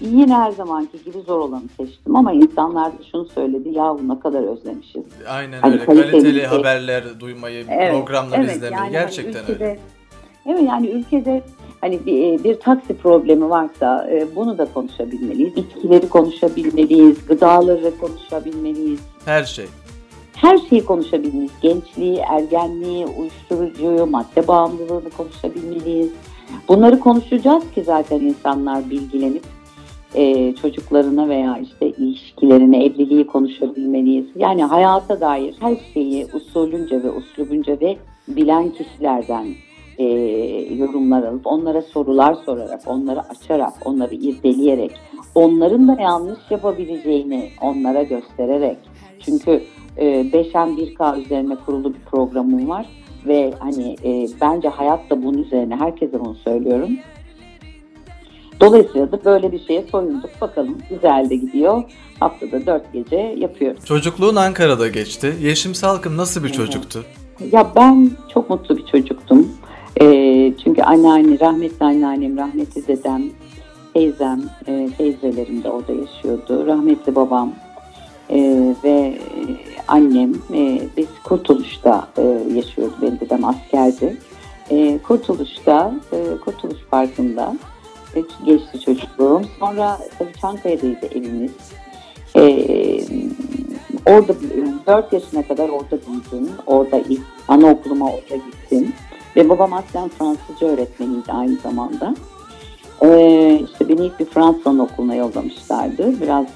yine 0.00 0.34
her 0.34 0.50
zamanki 0.50 1.04
gibi 1.04 1.18
zor 1.26 1.38
olanı 1.38 1.62
seçtim 1.76 2.16
ama 2.16 2.32
insanlar 2.32 2.92
şunu 3.10 3.24
söyledi 3.24 3.68
ya 3.68 3.84
bu 3.84 4.08
ne 4.08 4.20
kadar 4.20 4.42
özlemişiz. 4.42 5.02
Aynen 5.28 5.60
Hani 5.60 5.74
öyle. 5.74 5.84
kaliteli 5.84 6.10
Kaliteli 6.10 6.34
şey. 6.38 6.44
haberler 6.46 7.04
duymayı, 7.20 7.66
programlar 7.66 8.38
izlemeyi 8.38 8.72
yani 8.80 8.92
gerçekten 8.92 9.32
hani 9.42 9.50
ülkede, 9.50 9.64
öyle. 9.64 9.78
Evet 10.46 10.62
yani 10.68 10.88
ülkede 10.88 11.42
hani 11.80 12.06
bir, 12.06 12.44
bir 12.44 12.60
taksi 12.60 12.96
problemi 12.96 13.50
varsa 13.50 14.08
e, 14.10 14.26
bunu 14.36 14.58
da 14.58 14.66
konuşabilmeliyiz. 14.74 15.52
İçkileri 15.56 16.08
konuşabilmeliyiz, 16.08 17.26
gıdaları 17.26 17.98
konuşabilmeliyiz. 18.00 19.00
Her 19.24 19.44
şey. 19.44 19.66
Her 20.36 20.58
şeyi 20.58 20.84
konuşabilmeliyiz. 20.84 21.52
Gençliği, 21.62 22.16
ergenliği, 22.16 23.06
uyuşturucuyu, 23.06 24.06
madde 24.06 24.48
bağımlılığını 24.48 25.10
konuşabilmeliyiz. 25.10 26.10
Bunları 26.68 27.00
konuşacağız 27.00 27.64
ki 27.74 27.82
zaten 27.84 28.20
insanlar 28.20 28.90
bilgilenip 28.90 29.42
e, 30.14 30.54
çocuklarına 30.54 31.28
veya 31.28 31.58
işte 31.58 31.88
ilişkilerine, 31.88 32.84
evliliği 32.84 33.26
konuşabilmeliyiz. 33.26 34.26
Yani 34.36 34.64
hayata 34.64 35.20
dair 35.20 35.54
her 35.60 35.76
şeyi 35.94 36.26
usulünce 36.34 37.02
ve 37.02 37.10
uslubunca 37.10 37.80
ve 37.80 37.96
bilen 38.28 38.68
kişilerden 38.70 39.46
e, 39.98 40.04
yorumlar 40.74 41.22
alıp 41.22 41.46
onlara 41.46 41.82
sorular 41.82 42.34
sorarak, 42.34 42.80
onları 42.86 43.20
açarak, 43.20 43.72
onları 43.84 44.14
irdeleyerek, 44.14 44.92
onların 45.34 45.88
da 45.88 45.96
yanlış 46.00 46.38
yapabileceğini 46.50 47.50
onlara 47.62 48.02
göstererek. 48.02 48.78
Çünkü 49.20 49.62
e, 49.96 50.06
5M1K 50.06 51.20
üzerine 51.20 51.56
kurulu 51.66 51.94
bir 51.94 52.00
programım 52.00 52.68
var 52.68 52.86
ve 53.26 53.52
hani 53.58 53.96
e, 54.04 54.26
bence 54.40 54.68
hayat 54.68 55.10
da 55.10 55.22
bunun 55.22 55.38
üzerine 55.38 55.76
herkese 55.76 56.20
bunu 56.20 56.34
söylüyorum. 56.34 56.90
Dolayısıyla 58.60 59.12
da 59.12 59.24
böyle 59.24 59.52
bir 59.52 59.66
şeye 59.66 59.84
soyunduk. 59.90 60.30
Bakalım 60.40 60.78
güzel 60.90 61.30
de 61.30 61.36
gidiyor. 61.36 61.82
Haftada 62.20 62.66
dört 62.66 62.92
gece 62.92 63.16
yapıyoruz. 63.16 63.84
Çocukluğun 63.84 64.36
Ankara'da 64.36 64.88
geçti. 64.88 65.34
Yeşim 65.40 65.74
Salkım 65.74 66.16
nasıl 66.16 66.44
bir 66.44 66.48
çocuktu? 66.48 67.04
Ya 67.52 67.72
ben 67.76 68.10
çok 68.34 68.50
mutlu 68.50 68.76
bir 68.76 68.86
çocuktum. 68.86 69.48
Ee, 70.00 70.52
çünkü 70.64 70.82
anneanne, 70.82 71.40
rahmetli 71.40 71.84
anneannem, 71.86 72.36
rahmetli 72.36 72.86
dedem, 72.86 73.22
teyzem, 73.94 74.42
e, 74.66 74.88
teyzelerim 74.98 75.64
de 75.64 75.70
orada 75.70 75.92
yaşıyordu. 75.92 76.66
Rahmetli 76.66 77.14
babam 77.14 77.52
e, 78.30 78.38
ve 78.84 78.90
e, 78.90 79.18
annem 79.88 80.34
e, 80.54 80.80
biz 80.96 81.06
Kurtuluş'ta 81.24 82.08
e, 82.18 82.22
yaşıyordu. 82.54 82.94
Benim 83.02 83.20
dedem 83.20 83.44
askerdi. 83.44 84.16
E, 84.70 84.98
Kurtuluş'ta, 84.98 85.94
e, 86.12 86.36
Kurtuluş 86.44 86.78
Parkı'nda 86.90 87.54
e, 87.54 87.69
geçti 88.44 88.80
çocukluğum. 88.80 89.42
Sonra 89.60 89.98
tabii 90.18 90.32
Çankaya'daydı 90.40 91.06
evimiz. 91.06 91.52
E, 92.36 92.42
orada 94.06 94.34
4 94.86 95.12
yaşına 95.12 95.42
kadar 95.42 95.68
orada 95.68 95.98
büyüdüm. 96.06 96.52
Orada 96.66 96.98
ilk 96.98 97.22
anaokuluma 97.48 98.06
orada 98.06 98.36
gittim. 98.36 98.92
Ve 99.36 99.48
babam 99.48 99.72
aslen 99.72 100.08
Fransızca 100.08 100.66
öğretmeniydi 100.66 101.32
aynı 101.32 101.56
zamanda. 101.56 102.14
Ee, 103.02 103.60
işte 103.72 103.88
beni 103.88 104.06
ilk 104.06 104.20
bir 104.20 104.24
Fransız 104.24 104.66
anaokuluna 104.66 105.14
yollamışlardı. 105.14 106.20
Biraz 106.20 106.46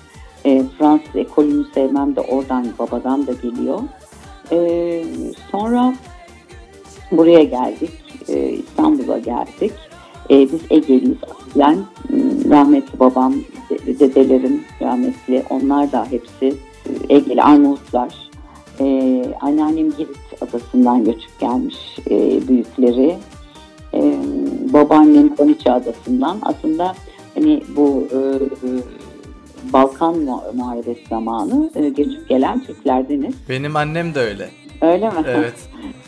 e, 0.44 0.62
Fransız 0.78 1.16
ekolünü 1.16 1.66
sevmem 1.74 2.16
de 2.16 2.20
oradan 2.20 2.66
babadan 2.78 3.26
da 3.26 3.32
geliyor. 3.32 3.80
Ee, 4.52 5.04
sonra 5.50 5.94
buraya 7.12 7.44
geldik. 7.44 7.90
Ee, 8.28 8.48
İstanbul'a 8.48 9.18
geldik. 9.18 9.72
Ee, 10.30 10.48
biz 10.52 10.60
Ege'liyiz 10.70 11.16
aslen. 11.22 11.78
Hmm, 12.08 12.50
Rahmetli 12.50 12.98
babam, 13.00 13.34
de- 13.70 13.98
dedelerim 13.98 14.60
rahmetli. 14.82 15.42
Onlar 15.50 15.92
da 15.92 16.06
hepsi 16.10 16.54
e, 17.08 17.14
Ege'li 17.16 17.42
Arnavutlar. 17.42 18.14
Ee, 18.80 19.24
anneannem 19.40 19.90
Girit 19.90 20.16
adasından 20.40 21.04
göçüp 21.04 21.40
gelmiş 21.40 21.76
e, 22.10 22.48
büyükleri. 22.48 23.16
Ee, 23.94 24.14
babaannem 24.72 25.36
Koniçe 25.36 25.72
adasından. 25.72 26.38
Aslında 26.42 26.94
hani 27.34 27.62
bu 27.76 28.08
e, 28.12 28.16
e, 28.16 28.68
Balkan 29.72 30.18
mu- 30.18 30.42
muharebesi 30.54 31.00
zamanı 31.10 31.70
e, 31.74 31.88
göçüp 31.88 32.28
gelen 32.28 32.60
Türklerdeniz. 32.64 33.34
Benim 33.48 33.76
annem 33.76 34.14
de 34.14 34.20
öyle. 34.20 34.48
Öyle 34.84 35.08
mi? 35.08 35.24
Evet. 35.26 35.54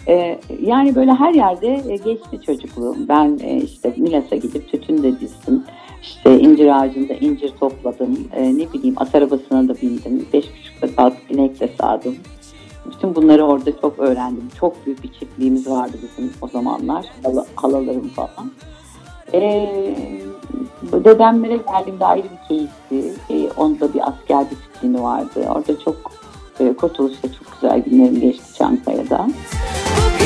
Ee, 0.09 0.39
yani 0.63 0.95
böyle 0.95 1.13
her 1.13 1.35
yerde 1.35 1.83
e, 1.89 1.97
geçti 1.97 2.41
çocukluğum. 2.47 2.97
Ben 3.09 3.39
e, 3.43 3.57
işte 3.57 3.95
Milas'a 3.97 4.37
gidip 4.37 4.69
tütün 4.69 5.03
de 5.03 5.21
dizdim. 5.21 5.65
İşte 6.03 6.39
incir 6.39 6.81
ağacında 6.81 7.13
incir 7.13 7.49
topladım. 7.61 8.29
E, 8.37 8.59
ne 8.59 8.73
bileyim 8.73 8.95
at 8.97 9.15
arabasına 9.15 9.69
da 9.69 9.75
bindim. 9.83 10.27
Beş 10.33 10.45
buçukta 10.45 10.97
kalkıp 10.97 11.31
inek 11.31 11.61
de 11.61 11.69
sağdım. 11.81 12.17
Bütün 12.91 13.15
bunları 13.15 13.45
orada 13.45 13.81
çok 13.81 13.99
öğrendim. 13.99 14.49
Çok 14.61 14.87
büyük 14.87 15.03
bir 15.03 15.13
çiftliğimiz 15.13 15.71
vardı 15.71 15.97
bizim 16.03 16.33
o 16.43 16.49
zamanlar. 16.49 17.07
Hala, 17.25 17.47
halalarım 17.55 18.09
falan. 18.09 18.51
Bu 20.93 21.05
dedemlere 21.05 21.57
geldiğimde 21.57 22.05
ayrı 22.05 22.25
bir 22.25 22.49
keyifti. 22.49 23.21
Ee, 23.31 23.51
onda 23.57 23.95
bir 23.95 24.09
asker 24.09 24.51
disiplini 24.51 25.03
vardı. 25.03 25.47
Orada 25.49 25.81
çok 25.81 26.13
e, 26.61 26.73
Kurtuluş'ta 26.73 27.29
çok 27.33 27.53
güzel 27.53 27.81
günlerim 27.81 28.21
geçti 28.21 28.55
Çankaya'da. 28.59 29.29
Bu 29.97 30.17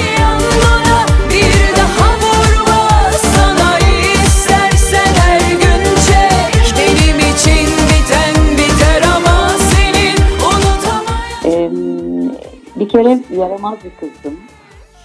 bir 1.31 1.77
daha 1.77 2.09
vurma 2.17 3.11
Sana 3.13 3.79
istersen 4.25 5.15
her 5.15 5.51
gün 5.51 5.85
çek 6.07 6.75
Benim 6.79 7.19
için 7.19 7.67
biten 7.89 8.59
biter 8.59 9.03
ama 9.17 9.49
senin 9.59 10.17
unutamayan 10.41 11.45
Ee, 11.45 12.81
bir 12.81 12.89
kere 12.89 13.19
yaramaz 13.37 13.79
bir 13.85 13.91
kızdım. 13.91 14.41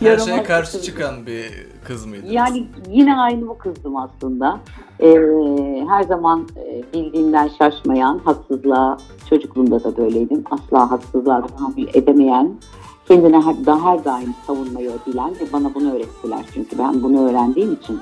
Her 0.05 0.17
şeye 0.17 0.43
karşı 0.43 0.71
kızdım. 0.71 0.85
çıkan 0.85 1.25
bir 1.25 1.67
kız 1.83 2.05
mıydı? 2.05 2.25
Yani 2.29 2.67
yine 2.89 3.15
aynı 3.15 3.47
bu 3.47 3.57
kızdım 3.57 3.95
aslında. 3.95 4.59
Ee, 4.99 5.15
her 5.89 6.03
zaman 6.03 6.47
e, 6.57 6.83
bildiğimden 6.93 7.47
şaşmayan, 7.47 8.21
haksızlığa, 8.25 8.97
çocukluğumda 9.29 9.83
da 9.83 9.97
böyleydim. 9.97 10.43
Asla 10.51 10.91
haksızlığa 10.91 11.47
tahammül 11.47 11.87
edemeyen, 11.93 12.53
kendine 13.07 13.41
her, 13.41 13.65
daha 13.65 13.91
her 13.91 14.05
daim 14.05 14.35
savunmayı 14.47 14.91
bilen 15.07 15.31
ve 15.31 15.53
bana 15.53 15.75
bunu 15.75 15.95
öğrettiler. 15.95 16.45
Çünkü 16.53 16.77
ben 16.79 17.03
bunu 17.03 17.29
öğrendiğim 17.29 17.73
için 17.73 17.99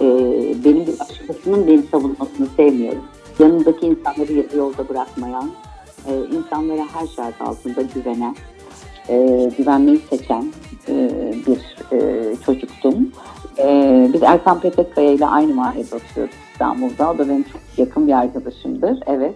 e, 0.00 0.06
benim 0.64 0.86
bir 0.86 0.98
başkasının 0.98 1.66
beni 1.66 1.82
savunmasını 1.82 2.46
sevmiyorum. 2.56 3.02
Yanındaki 3.38 3.86
insanları 3.86 4.56
yolda 4.56 4.88
bırakmayan, 4.88 5.50
e, 6.06 6.36
insanlara 6.36 6.82
her 6.92 7.06
şart 7.06 7.42
altında 7.42 7.82
güvenen, 7.82 8.36
e, 9.08 9.50
güvenmeyi 9.58 10.00
seçen 10.10 10.44
e, 10.88 11.10
bir 11.46 11.76
e, 11.96 12.36
çocuktum. 12.46 13.12
E, 13.58 14.10
biz 14.12 14.22
Erkan 14.22 14.60
Petekkaya 14.60 15.12
ile 15.12 15.26
aynı 15.26 15.54
mahallede 15.54 15.94
oturuyorduk 15.94 16.34
İstanbul'da. 16.52 17.10
O 17.10 17.18
da 17.18 17.28
benim 17.28 17.42
çok 17.42 17.60
yakın 17.76 18.06
bir 18.06 18.12
arkadaşımdır. 18.12 18.98
Evet. 19.06 19.34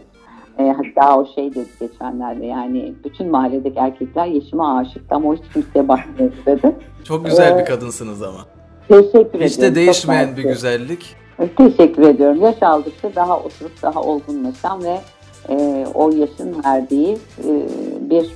E, 0.59 0.62
hatta 0.73 1.19
o 1.19 1.26
şey 1.35 1.55
dedi 1.55 1.69
geçenlerde 1.81 2.47
yani 2.47 2.95
bütün 3.05 3.31
mahalledeki 3.31 3.79
erkekler 3.79 4.26
Yeşim'e 4.26 4.64
aşıktı 4.64 5.14
ama 5.14 5.29
o 5.29 5.35
hiç 5.35 5.43
kimseye 5.52 5.88
bakmıyor 5.88 6.33
dedi. 6.47 6.76
Çok 7.05 7.25
güzel 7.25 7.57
bir 7.59 7.62
Ee, 7.62 7.64
kadınsınız 7.64 8.23
ama. 8.23 8.47
Teşekkür 8.88 9.19
ediyorum. 9.19 9.41
Hiç 9.41 9.61
de 9.61 9.67
Çok 9.67 9.75
değişmeyen 9.75 10.37
bir 10.37 10.43
güzellik. 10.43 11.17
Teşekkür 11.57 12.02
ediyorum. 12.02 12.41
Yaş 12.43 12.62
aldıkça 12.62 13.14
daha 13.14 13.38
oturup 13.41 13.83
daha 13.83 14.00
olgunlaşan 14.00 14.85
ve 14.85 15.00
e, 15.49 15.87
o 15.95 16.11
yaşın 16.11 16.64
verdiği 16.64 17.19
e, 17.38 17.50
bir 18.11 18.31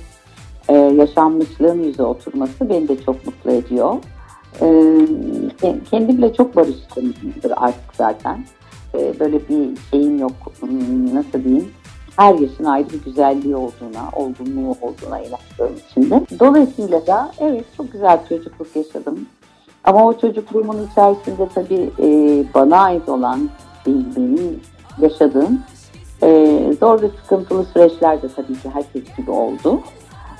e, 0.69 0.73
yaşanmışlığın 0.75 1.83
yüze 1.83 2.03
oturması 2.03 2.69
beni 2.69 2.87
de 2.87 3.01
çok 3.01 3.25
mutlu 3.25 3.51
ediyor. 3.51 3.95
E, 4.61 4.65
ke- 5.61 5.83
kendimle 5.91 6.33
çok 6.33 6.55
barıştımdır 6.55 7.51
artık 7.55 7.95
zaten. 7.97 8.39
E, 8.97 9.19
böyle 9.19 9.49
bir 9.49 9.69
şeyim 9.91 10.19
yok. 10.19 10.31
Hmm, 10.59 11.15
Nasıl 11.15 11.43
diyeyim? 11.43 11.71
Her 12.17 12.33
yaşın 12.35 12.63
ayrı 12.63 12.89
bir 12.89 13.03
güzelliği 13.03 13.55
olduğuna, 13.55 14.09
olgunluğu 14.15 14.75
olduğuna 14.81 15.19
inandığım 15.19 15.77
için 15.89 16.09
de. 16.09 16.21
Dolayısıyla 16.39 17.07
da 17.07 17.31
evet 17.39 17.65
çok 17.77 17.91
güzel 17.91 18.19
çocukluk 18.29 18.75
yaşadım. 18.75 19.25
Ama 19.83 20.05
o 20.05 20.19
çocukluğumun 20.19 20.87
içerisinde 20.91 21.47
tabii 21.55 21.89
e, 21.99 22.09
bana 22.53 22.77
ait 22.77 23.09
olan 23.09 23.49
benim, 23.87 24.05
benim 24.15 24.59
yaşadığım 25.01 25.59
E, 26.23 26.59
zor 26.79 27.01
ve 27.01 27.09
sıkıntılı 27.23 27.65
süreçler 27.65 28.21
de 28.21 28.27
tabii 28.35 28.53
ki 28.53 28.69
herkes 28.73 29.03
gibi 29.17 29.31
oldu. 29.31 29.79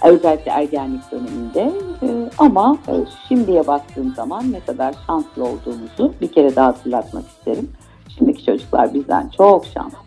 Özellikle 0.03 0.51
ergenlik 0.51 1.11
döneminde. 1.11 1.71
E, 2.03 2.07
ama 2.37 2.77
e, 2.87 2.93
şimdiye 3.27 3.67
baktığım 3.67 4.13
zaman 4.15 4.51
ne 4.51 4.59
kadar 4.59 4.95
şanslı 5.07 5.43
olduğumuzu 5.43 6.13
bir 6.21 6.31
kere 6.31 6.55
daha 6.55 6.67
hatırlatmak 6.67 7.23
isterim. 7.27 7.69
Şimdiki 8.17 8.45
çocuklar 8.45 8.93
bizden 8.93 9.31
çok 9.37 9.65
şanslı. 9.65 9.97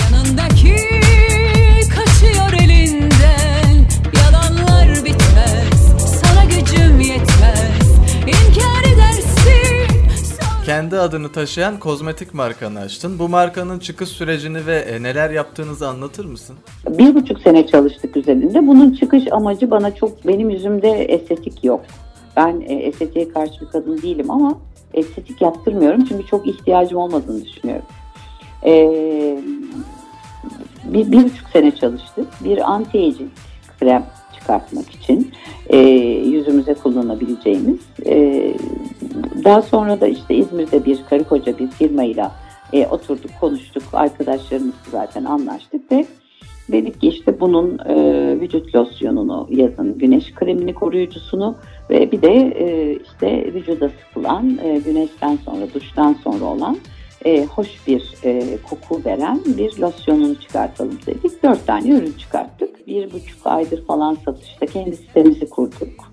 Yanındaki 0.00 0.76
kaçıyor 1.94 2.52
elinden 2.62 3.86
Yalanlar 4.16 4.88
bitmez 5.04 5.96
Sana 6.20 6.44
gücüm 6.44 7.00
yetmez 7.00 7.78
sonra- 8.26 8.77
Kendi 10.68 10.98
adını 10.98 11.32
taşıyan 11.32 11.78
kozmetik 11.78 12.34
markanı 12.34 12.80
açtın. 12.80 13.18
Bu 13.18 13.28
markanın 13.28 13.78
çıkış 13.78 14.08
sürecini 14.08 14.66
ve 14.66 14.76
e, 14.76 15.02
neler 15.02 15.30
yaptığınızı 15.30 15.88
anlatır 15.88 16.24
mısın? 16.24 16.56
Bir 16.88 17.14
buçuk 17.14 17.40
sene 17.40 17.66
çalıştık 17.66 18.16
üzerinde. 18.16 18.66
Bunun 18.66 18.94
çıkış 18.94 19.32
amacı 19.32 19.70
bana 19.70 19.94
çok, 19.94 20.26
benim 20.26 20.50
yüzümde 20.50 20.90
estetik 20.90 21.64
yok. 21.64 21.80
Ben 22.36 22.60
e, 22.60 22.74
estetiğe 22.74 23.28
karşı 23.28 23.60
bir 23.60 23.66
kadın 23.66 24.02
değilim 24.02 24.30
ama 24.30 24.58
estetik 24.94 25.42
yaptırmıyorum 25.42 26.04
çünkü 26.04 26.26
çok 26.26 26.46
ihtiyacım 26.46 26.98
olmadığını 26.98 27.44
düşünüyorum. 27.44 27.86
E, 28.64 28.72
bir, 30.84 31.12
bir 31.12 31.24
buçuk 31.24 31.48
sene 31.52 31.70
çalıştık. 31.74 32.44
Bir 32.44 32.58
anti-aging 32.58 33.28
krem 33.80 34.06
çıkartmak 34.34 34.90
için 34.90 35.32
e, 35.66 35.78
yüzümüze 36.26 36.74
kullanabileceğimiz. 36.74 37.78
E, 38.06 38.54
daha 39.44 39.62
sonra 39.62 40.00
da 40.00 40.06
işte 40.06 40.34
İzmir'de 40.34 40.84
bir 40.84 40.98
karı 41.10 41.24
koca 41.24 41.58
bir 41.58 41.68
firmayla 41.68 42.32
e, 42.72 42.86
oturduk, 42.86 43.30
konuştuk. 43.40 43.82
Arkadaşlarımız 43.92 44.74
zaten 44.90 45.24
anlaştık 45.24 45.92
ve 45.92 46.06
dedik 46.72 47.00
ki 47.00 47.08
işte 47.08 47.40
bunun 47.40 47.78
e, 47.78 47.94
vücut 48.40 48.74
losyonunu 48.74 49.48
yazın, 49.50 49.98
güneş 49.98 50.34
kremini 50.34 50.74
koruyucusunu 50.74 51.56
ve 51.90 52.12
bir 52.12 52.22
de 52.22 52.34
e, 52.34 52.96
işte 52.96 53.54
vücuda 53.54 53.88
sıkılan, 53.88 54.58
e, 54.64 54.78
güneşten 54.78 55.38
sonra, 55.44 55.74
duştan 55.74 56.16
sonra 56.24 56.44
olan 56.44 56.76
e, 57.24 57.44
hoş 57.44 57.86
bir 57.86 58.14
e, 58.24 58.58
koku 58.70 59.04
veren 59.04 59.40
bir 59.46 59.78
losyonunu 59.78 60.40
çıkartalım 60.40 60.98
dedik. 61.06 61.42
Dört 61.42 61.66
tane 61.66 61.88
ürün 61.88 62.14
çıkarttık. 62.18 62.86
Bir 62.86 63.12
buçuk 63.12 63.46
aydır 63.46 63.86
falan 63.86 64.16
satışta 64.24 64.66
kendi 64.66 64.96
sitemizi 64.96 65.50
kurduk. 65.50 66.07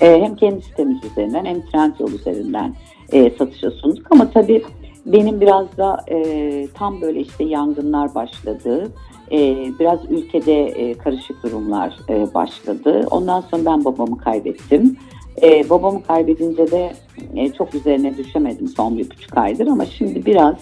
E, 0.00 0.20
hem 0.22 0.36
kendi 0.36 0.62
sitemiz 0.62 1.04
üzerinden 1.04 1.44
hem 1.44 1.62
Trendyol 1.66 2.12
üzerinden 2.12 2.74
e, 3.12 3.30
satışa 3.30 3.70
sunduk. 3.70 4.06
Ama 4.10 4.30
tabii 4.30 4.62
benim 5.06 5.40
biraz 5.40 5.76
da 5.76 6.04
e, 6.10 6.68
tam 6.74 7.00
böyle 7.00 7.20
işte 7.20 7.44
yangınlar 7.44 8.14
başladı. 8.14 8.88
E, 9.32 9.56
biraz 9.80 10.10
ülkede 10.10 10.64
e, 10.64 10.94
karışık 10.94 11.42
durumlar 11.42 11.96
e, 12.08 12.34
başladı. 12.34 13.06
Ondan 13.10 13.40
sonra 13.40 13.64
ben 13.64 13.84
babamı 13.84 14.18
kaybettim. 14.18 14.96
E, 15.42 15.70
babamı 15.70 16.02
kaybedince 16.02 16.70
de 16.70 16.92
e, 17.36 17.52
çok 17.52 17.74
üzerine 17.74 18.16
düşemedim 18.16 18.68
son 18.68 18.98
bir 18.98 19.10
buçuk 19.10 19.36
aydır 19.36 19.66
ama 19.66 19.86
şimdi 19.86 20.26
biraz 20.26 20.54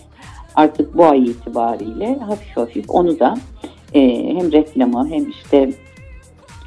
artık 0.55 0.97
bu 0.97 1.05
ay 1.05 1.25
itibariyle 1.25 2.19
hafif 2.19 2.57
hafif 2.57 2.85
onu 2.89 3.19
da 3.19 3.35
e, 3.95 4.01
hem 4.35 4.53
reklamı 4.53 5.09
hem 5.09 5.31
işte 5.31 5.71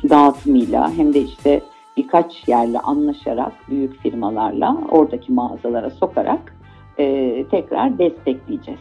dağıtımıyla 0.09 0.93
hem 0.97 1.13
de 1.13 1.21
işte 1.21 1.61
birkaç 1.97 2.47
yerle 2.47 2.79
anlaşarak 2.79 3.53
büyük 3.69 4.01
firmalarla 4.01 4.77
oradaki 4.89 5.31
mağazalara 5.31 5.89
sokarak 5.89 6.55
e, 6.97 7.45
tekrar 7.51 7.97
destekleyeceğiz. 7.99 8.79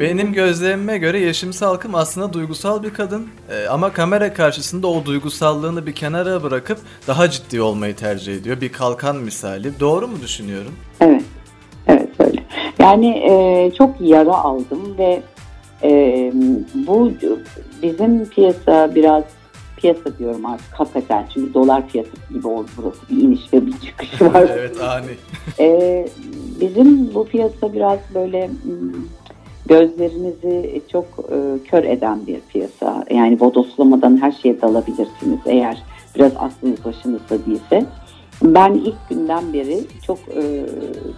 Benim 0.00 0.32
gözlemime 0.32 0.98
göre 0.98 1.20
Yeşim 1.20 1.52
Salkım 1.52 1.94
aslında 1.94 2.32
duygusal 2.32 2.82
bir 2.82 2.90
kadın 2.90 3.26
E, 3.50 3.68
ama 3.68 3.92
kamera 3.92 4.34
karşısında 4.34 4.86
o 4.86 5.04
duygusallığını 5.04 5.86
bir 5.86 5.92
kenara 5.92 6.42
bırakıp 6.42 6.78
daha 7.06 7.30
ciddi 7.30 7.62
olmayı 7.62 7.96
tercih 7.96 8.36
ediyor. 8.36 8.60
Bir 8.60 8.72
kalkan 8.72 9.16
misali. 9.16 9.80
Doğru 9.80 10.08
mu 10.08 10.16
düşünüyorum? 10.22 10.72
Evet, 11.00 11.22
evet 11.86 12.08
öyle. 12.18 12.42
Yani 12.78 13.08
e, 13.08 13.70
çok 13.78 14.00
yara 14.00 14.34
aldım 14.34 14.98
ve 14.98 15.22
e, 15.82 16.32
bu 16.74 17.12
bizim 17.82 18.26
piyasa 18.26 18.94
biraz 18.94 19.24
piyasa 19.82 20.18
diyorum 20.18 20.46
artık 20.46 20.72
hakikaten 20.72 21.26
çünkü 21.34 21.54
dolar 21.54 21.88
piyasası 21.88 22.32
gibi 22.34 22.48
oldu 22.48 22.68
burası 22.76 22.98
bir 23.10 23.22
iniş 23.22 23.52
ve 23.52 23.66
bir 23.66 23.72
çıkış 23.80 24.22
var. 24.22 24.46
evet 24.58 24.80
ani. 24.80 25.10
Ee, 25.58 26.08
bizim 26.60 27.14
bu 27.14 27.24
piyasa 27.24 27.72
biraz 27.72 27.98
böyle 28.14 28.48
hmm, 28.48 29.04
gözlerinizi 29.66 30.82
çok 30.92 31.04
e, 31.04 31.64
kör 31.64 31.84
eden 31.84 32.26
bir 32.26 32.40
piyasa. 32.40 33.04
Yani 33.10 33.40
bodoslamadan 33.40 34.22
her 34.22 34.32
şeye 34.32 34.60
dalabilirsiniz 34.60 35.40
eğer 35.46 35.82
biraz 36.14 36.32
aklınız 36.36 36.84
başınızda 36.84 37.46
değilse. 37.46 37.86
Ben 38.42 38.74
ilk 38.74 39.08
günden 39.10 39.52
beri 39.52 39.80
çok 40.06 40.18
e, 40.18 40.66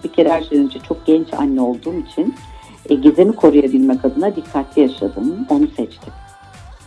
bir 0.04 0.08
kere 0.08 0.28
her 0.28 0.42
şeyden 0.42 0.64
önce 0.64 0.78
çok 0.78 1.06
genç 1.06 1.34
anne 1.34 1.60
olduğum 1.60 1.94
için 1.94 2.34
e, 2.90 2.94
gizemi 2.94 3.32
koruyabilmek 3.32 4.04
adına 4.04 4.36
dikkatli 4.36 4.82
yaşadım. 4.82 5.46
Onu 5.50 5.66
seçtim. 5.66 6.12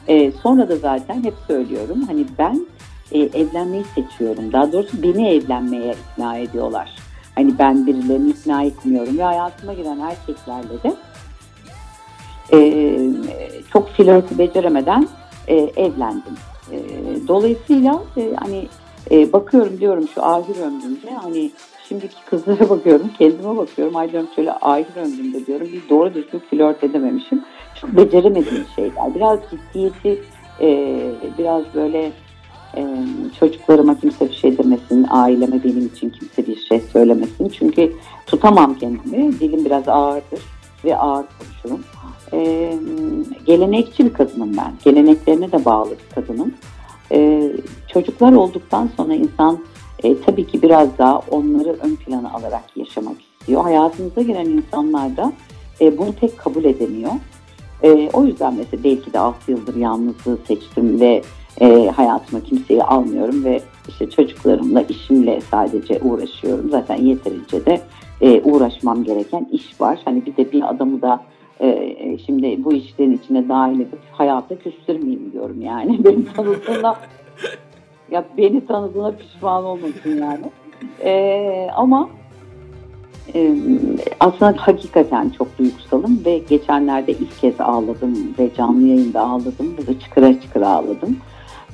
E, 0.08 0.32
sonra 0.32 0.70
da 0.70 0.76
zaten 0.76 1.24
hep 1.24 1.34
söylüyorum 1.48 2.04
hani 2.08 2.26
ben 2.38 2.68
e, 3.12 3.20
evlenmeyi 3.20 3.84
seçiyorum. 3.96 4.54
Daha 4.54 4.72
doğrusu 4.72 5.04
beni 5.04 5.30
evlenmeye 5.30 5.96
ikna 6.14 6.38
ediyorlar. 6.38 6.96
Hani 7.36 7.60
ben 7.60 7.88
birilerini 7.88 8.30
ikna 8.30 8.64
etmiyorum 8.64 9.18
ve 9.18 9.24
hayatıma 9.24 9.74
giren 9.74 10.00
erkeklerle 10.00 10.84
de 10.84 10.96
e, 12.54 12.60
çok 13.74 13.90
flörtü 13.90 14.38
beceremeden 14.38 15.08
e, 15.48 15.56
evlendim. 15.56 16.38
E, 16.72 16.78
dolayısıyla 17.28 18.04
e, 18.18 18.34
hani 18.36 18.68
e, 19.12 19.34
bakıyorum 19.34 19.80
diyorum 19.80 20.08
şu 20.14 20.26
ahir 20.26 20.56
ömrümde 20.56 21.12
hani 21.22 21.52
şimdiki 21.88 22.16
kızlara 22.26 22.70
bakıyorum 22.70 23.10
kendime 23.18 23.58
bakıyorum 23.58 23.96
ay 23.96 24.12
diyorum 24.12 24.30
şöyle 24.36 24.54
ahir 24.54 24.96
ömrümde 24.96 25.46
diyorum 25.46 25.68
bir 25.74 25.90
doğru 25.90 26.14
düzgün 26.14 26.40
flört 26.40 26.84
edememişim. 26.84 27.46
Çok 27.82 27.98
beceremediğim 27.98 28.66
şeyler. 28.76 29.16
Biraz 29.16 29.40
ciddiyeti 29.52 30.22
e, 30.62 31.00
biraz 31.38 31.64
böyle 31.76 32.12
e, 32.78 32.88
çocuklarıma 33.40 34.00
kimse 34.00 34.30
bir 34.30 34.36
şey 34.36 34.58
demesin, 34.58 35.08
aileme 35.10 35.64
benim 35.64 35.86
için 35.86 36.10
kimse 36.10 36.48
bir 36.48 36.56
şey 36.56 36.80
söylemesin. 36.80 37.50
Çünkü 37.50 37.94
tutamam 38.28 38.76
kendimi. 38.78 39.40
Dilim 39.40 39.66
biraz 39.66 39.88
ağırdır 39.88 40.40
ve 40.86 40.98
ağır 40.98 41.26
konuşurum. 41.40 41.84
E, 42.34 42.74
gelenekçi 43.46 44.06
bir 44.06 44.14
kadınım 44.14 44.58
ben. 44.58 44.74
Geleneklerine 44.84 45.52
de 45.52 45.66
bağlı 45.66 45.92
bir 45.92 46.16
kadınım. 46.16 46.54
E, 47.12 47.52
çocuklar 47.94 48.34
olduktan 48.34 48.90
sonra 48.98 49.14
insan 49.14 49.60
e, 50.04 50.22
tabii 50.22 50.48
ki 50.48 50.62
biraz 50.62 50.98
daha 50.98 51.20
onları 51.20 51.70
ön 51.70 51.96
plana 51.96 52.32
alarak 52.32 52.64
yaşamak 52.76 53.16
istiyor. 53.22 53.64
Hayatınıza 53.64 54.22
giren 54.22 54.46
insanlar 54.46 55.18
da 55.18 55.34
e, 55.82 55.98
bunu 55.98 56.12
pek 56.14 56.38
kabul 56.38 56.64
edemiyor. 56.64 57.12
E, 57.84 58.10
o 58.14 58.26
yüzden 58.26 58.54
mesela 58.58 58.84
belki 58.84 59.14
de 59.14 59.20
6 59.20 59.52
yıldır 59.52 59.76
yalnızlığı 59.76 60.38
seçtim 60.48 61.00
ve 61.00 61.22
e, 61.62 61.90
hayatıma 61.96 62.44
kimseyi 62.44 62.84
almıyorum 62.84 63.44
ve 63.44 63.62
işte 63.88 64.10
çocuklarımla, 64.10 64.82
işimle 64.82 65.42
sadece 65.42 66.00
uğraşıyorum. 66.00 66.70
Zaten 66.70 66.96
yeterince 66.96 67.66
de 67.66 67.82
e, 68.22 68.42
uğraşmam 68.42 69.04
gereken 69.04 69.48
iş 69.52 69.82
var. 69.82 70.00
Hani 70.06 70.26
bir 70.26 70.38
de 70.38 70.52
bir 70.52 70.70
adamı 70.70 71.02
da 71.02 71.24
e, 71.62 72.18
şimdi 72.26 72.64
bu 72.64 72.74
işlerin 72.74 73.20
içine 73.24 73.50
dahil 73.50 73.80
edip 73.80 74.00
hayata 74.12 74.60
küstürmeyeyim 74.60 75.32
diyorum 75.32 75.62
yani. 75.62 76.00
Beni 76.04 76.26
tanıdığına 76.26 76.96
ya 78.12 78.26
beni 78.38 78.66
tanıdığına 78.66 79.12
pişman 79.12 79.64
olmasın 79.64 80.18
yani. 80.22 80.52
E, 81.04 81.70
ama 81.76 82.10
e, 83.36 83.56
aslında 84.20 84.54
hakikaten 84.58 85.30
çok 85.30 85.58
duygusalım 85.58 86.22
ve 86.26 86.38
geçenlerde 86.38 87.12
ilk 87.12 87.40
kez 87.40 87.62
ağladım 87.62 88.34
ve 88.40 88.50
canlı 88.58 88.88
yayında 88.88 89.22
ağladım. 89.22 89.76
Burada 89.78 90.00
çıkıra 90.00 90.42
çıkıra 90.42 90.68
ağladım. 90.68 91.18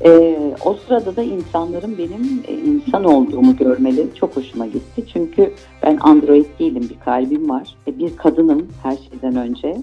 E, 0.06 0.38
o 0.66 0.74
sırada 0.74 1.16
da 1.16 1.24
insanların 1.24 1.98
benim 1.98 2.44
e, 2.48 2.54
insan 2.54 3.04
olduğumu 3.04 3.56
görmeleri 3.56 4.08
çok 4.16 4.36
hoşuma 4.36 4.66
gitti. 4.66 5.04
Çünkü 5.14 5.54
ben 5.84 5.98
android 6.02 6.46
değilim, 6.60 6.90
bir 6.90 7.00
kalbim 7.00 7.50
var. 7.50 7.76
Bir 7.88 8.18
kadınım 8.18 8.68
her 8.84 8.98
şeyden 8.98 9.36
önce. 9.36 9.78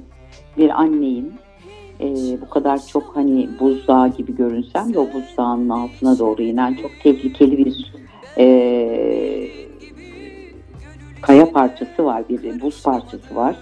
Bir 0.57 0.81
anneyim. 0.81 1.33
E, 2.01 2.07
bu 2.41 2.49
kadar 2.51 2.87
çok 2.87 3.17
hani 3.17 3.49
buzdağı 3.61 4.09
gibi 4.09 4.37
görünsem 4.37 4.95
de 4.95 4.99
o 4.99 5.09
buzdağının 5.15 5.69
altına 5.69 6.19
doğru 6.19 6.43
inen 6.43 6.75
çok 6.75 6.91
tehlikeli 7.03 7.59
bir 7.59 7.93
e, 8.39 9.61
kaya 11.31 11.53
parçası 11.53 12.05
var, 12.05 12.29
bir 12.29 12.61
buz 12.61 12.83
parçası 12.83 13.37
var. 13.37 13.57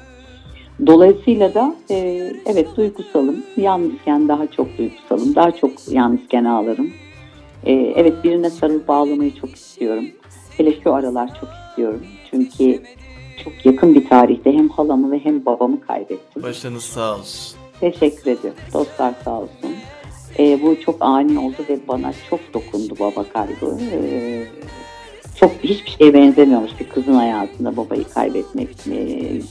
Dolayısıyla 0.86 1.54
da 1.54 1.74
e, 1.90 1.96
evet 2.46 2.68
duygusalım. 2.76 3.44
Yalnızken 3.56 4.28
daha 4.28 4.46
çok 4.46 4.78
duygusalım. 4.78 5.34
Daha 5.34 5.50
çok 5.50 5.72
yalnızken 5.88 6.44
ağlarım. 6.44 6.90
E, 7.64 7.72
evet 7.72 8.24
birine 8.24 8.50
sarılıp 8.50 8.88
bağlamayı 8.88 9.34
çok 9.34 9.54
istiyorum. 9.54 10.04
Hele 10.56 10.80
şu 10.82 10.94
aralar 10.94 11.40
çok 11.40 11.48
istiyorum. 11.68 12.02
Çünkü 12.30 12.82
çok 13.44 13.66
yakın 13.66 13.94
bir 13.94 14.08
tarihte 14.08 14.52
hem 14.52 14.68
halamı 14.68 15.10
ve 15.10 15.18
hem 15.18 15.46
babamı 15.46 15.80
kaybettim. 15.80 16.42
Başınız 16.42 16.84
sağ 16.84 17.14
olsun. 17.14 17.58
Teşekkür 17.80 18.30
ediyorum. 18.30 18.60
Dostlar 18.72 19.14
sağ 19.24 19.40
olsun. 19.40 19.70
Ee, 20.38 20.62
bu 20.62 20.80
çok 20.80 20.96
ani 21.00 21.38
oldu 21.38 21.56
ve 21.68 21.78
bana 21.88 22.12
çok 22.30 22.40
dokundu 22.54 22.94
baba 23.00 23.24
kaybı. 23.24 23.78
Ee, 23.92 24.44
çok 25.40 25.52
hiçbir 25.62 25.90
şeye 25.90 26.14
benzemiyormuş 26.14 26.70
bir 26.80 26.88
kızın 26.88 27.12
hayatında 27.12 27.76
babayı 27.76 28.04
kaybetmek. 28.04 28.68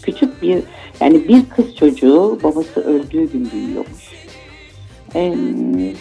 Küçük 0.04 0.42
bir 0.42 0.64
yani 1.00 1.28
bir 1.28 1.50
kız 1.50 1.76
çocuğu 1.76 2.40
babası 2.44 2.82
öldüğü 2.82 3.32
gün 3.32 3.52
büyüyormuş. 3.52 4.28
Ee, 5.16 5.34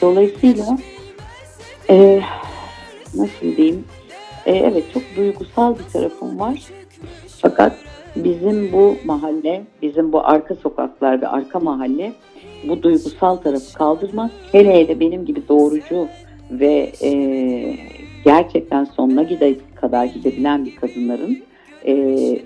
dolayısıyla 0.00 0.78
e, 1.90 2.20
nasıl 3.14 3.56
diyeyim? 3.56 3.84
Ee, 4.46 4.52
evet 4.52 4.84
çok 4.94 5.02
duygusal 5.16 5.78
bir 5.78 5.92
tarafım 5.92 6.38
var. 6.38 6.62
Fakat 7.42 7.76
bizim 8.16 8.72
bu 8.72 8.96
mahalle, 9.04 9.64
bizim 9.82 10.12
bu 10.12 10.26
arka 10.26 10.54
sokaklar 10.54 11.22
ve 11.22 11.28
arka 11.28 11.60
mahalle 11.60 12.12
bu 12.68 12.82
duygusal 12.82 13.36
tarafı 13.36 13.74
kaldırmaz. 13.74 14.30
Hele 14.52 14.74
hele 14.74 15.00
benim 15.00 15.24
gibi 15.24 15.48
doğrucu 15.48 16.08
ve 16.50 16.92
e, 17.02 17.10
gerçekten 18.26 18.84
sonuna 18.84 19.22
gide 19.22 19.54
kadar 19.74 20.04
gidebilen 20.04 20.64
bir 20.64 20.76
kadınların 20.76 21.38
e, 21.86 21.94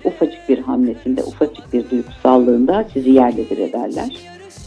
ufacık 0.03 0.49
bir 0.49 0.59
hamlesinde, 0.59 1.23
ufacık 1.23 1.73
bir 1.73 1.89
duygusallığında 1.89 2.85
sizi 2.93 3.09
yerle 3.09 3.49
bir 3.49 3.57
ederler. 3.57 4.17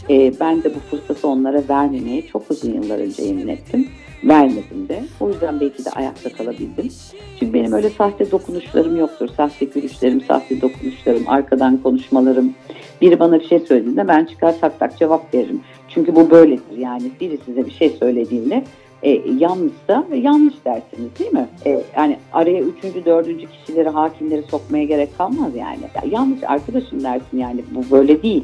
E, 0.09 0.33
ben 0.39 0.63
de 0.63 0.75
bu 0.75 0.79
fırsatı 0.79 1.27
onlara 1.27 1.63
vermemeye 1.69 2.21
çok 2.21 2.51
uzun 2.51 2.73
yıllar 2.73 2.99
önce 2.99 3.23
yemin 3.23 3.47
ettim. 3.47 3.87
Vermedim 4.23 4.89
de. 4.89 5.03
O 5.19 5.29
yüzden 5.29 5.59
belki 5.59 5.85
de 5.85 5.89
ayakta 5.89 6.29
kalabildim. 6.29 6.91
Çünkü 7.39 7.53
benim 7.53 7.73
öyle 7.73 7.89
sahte 7.89 8.31
dokunuşlarım 8.31 8.97
yoktur. 8.97 9.29
Sahte 9.37 9.65
gülüşlerim, 9.65 10.21
sahte 10.21 10.61
dokunuşlarım, 10.61 11.23
arkadan 11.27 11.77
konuşmalarım. 11.77 12.53
Biri 13.01 13.19
bana 13.19 13.39
bir 13.39 13.47
şey 13.47 13.59
söylediğinde 13.59 14.07
ben 14.07 14.25
çıkar 14.25 14.59
tak 14.61 14.79
tak 14.79 14.99
cevap 14.99 15.33
veririm. 15.33 15.61
Çünkü 15.89 16.15
bu 16.15 16.31
böyledir. 16.31 16.77
Yani 16.77 17.11
biri 17.21 17.37
size 17.45 17.65
bir 17.65 17.71
şey 17.71 17.89
söylediğinde 17.89 18.63
e, 19.05 19.21
yanlışsa 19.39 20.05
yanlış 20.15 20.65
dersiniz 20.65 21.19
değil 21.19 21.33
mi? 21.33 21.47
E, 21.65 21.83
yani 21.97 22.17
araya 22.33 22.61
üçüncü, 22.61 23.05
dördüncü 23.05 23.47
kişileri, 23.47 23.89
hakimleri 23.89 24.43
sokmaya 24.43 24.83
gerek 24.83 25.17
kalmaz 25.17 25.55
yani. 25.55 25.79
Ya, 25.95 26.03
yanlış 26.11 26.43
arkadaşım 26.43 27.03
dersin 27.03 27.37
yani 27.37 27.63
bu 27.71 27.91
böyle 27.91 28.23
değil. 28.23 28.43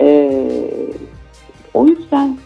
E, 0.00 0.30
o 1.74 1.86
yüzden 1.86 2.36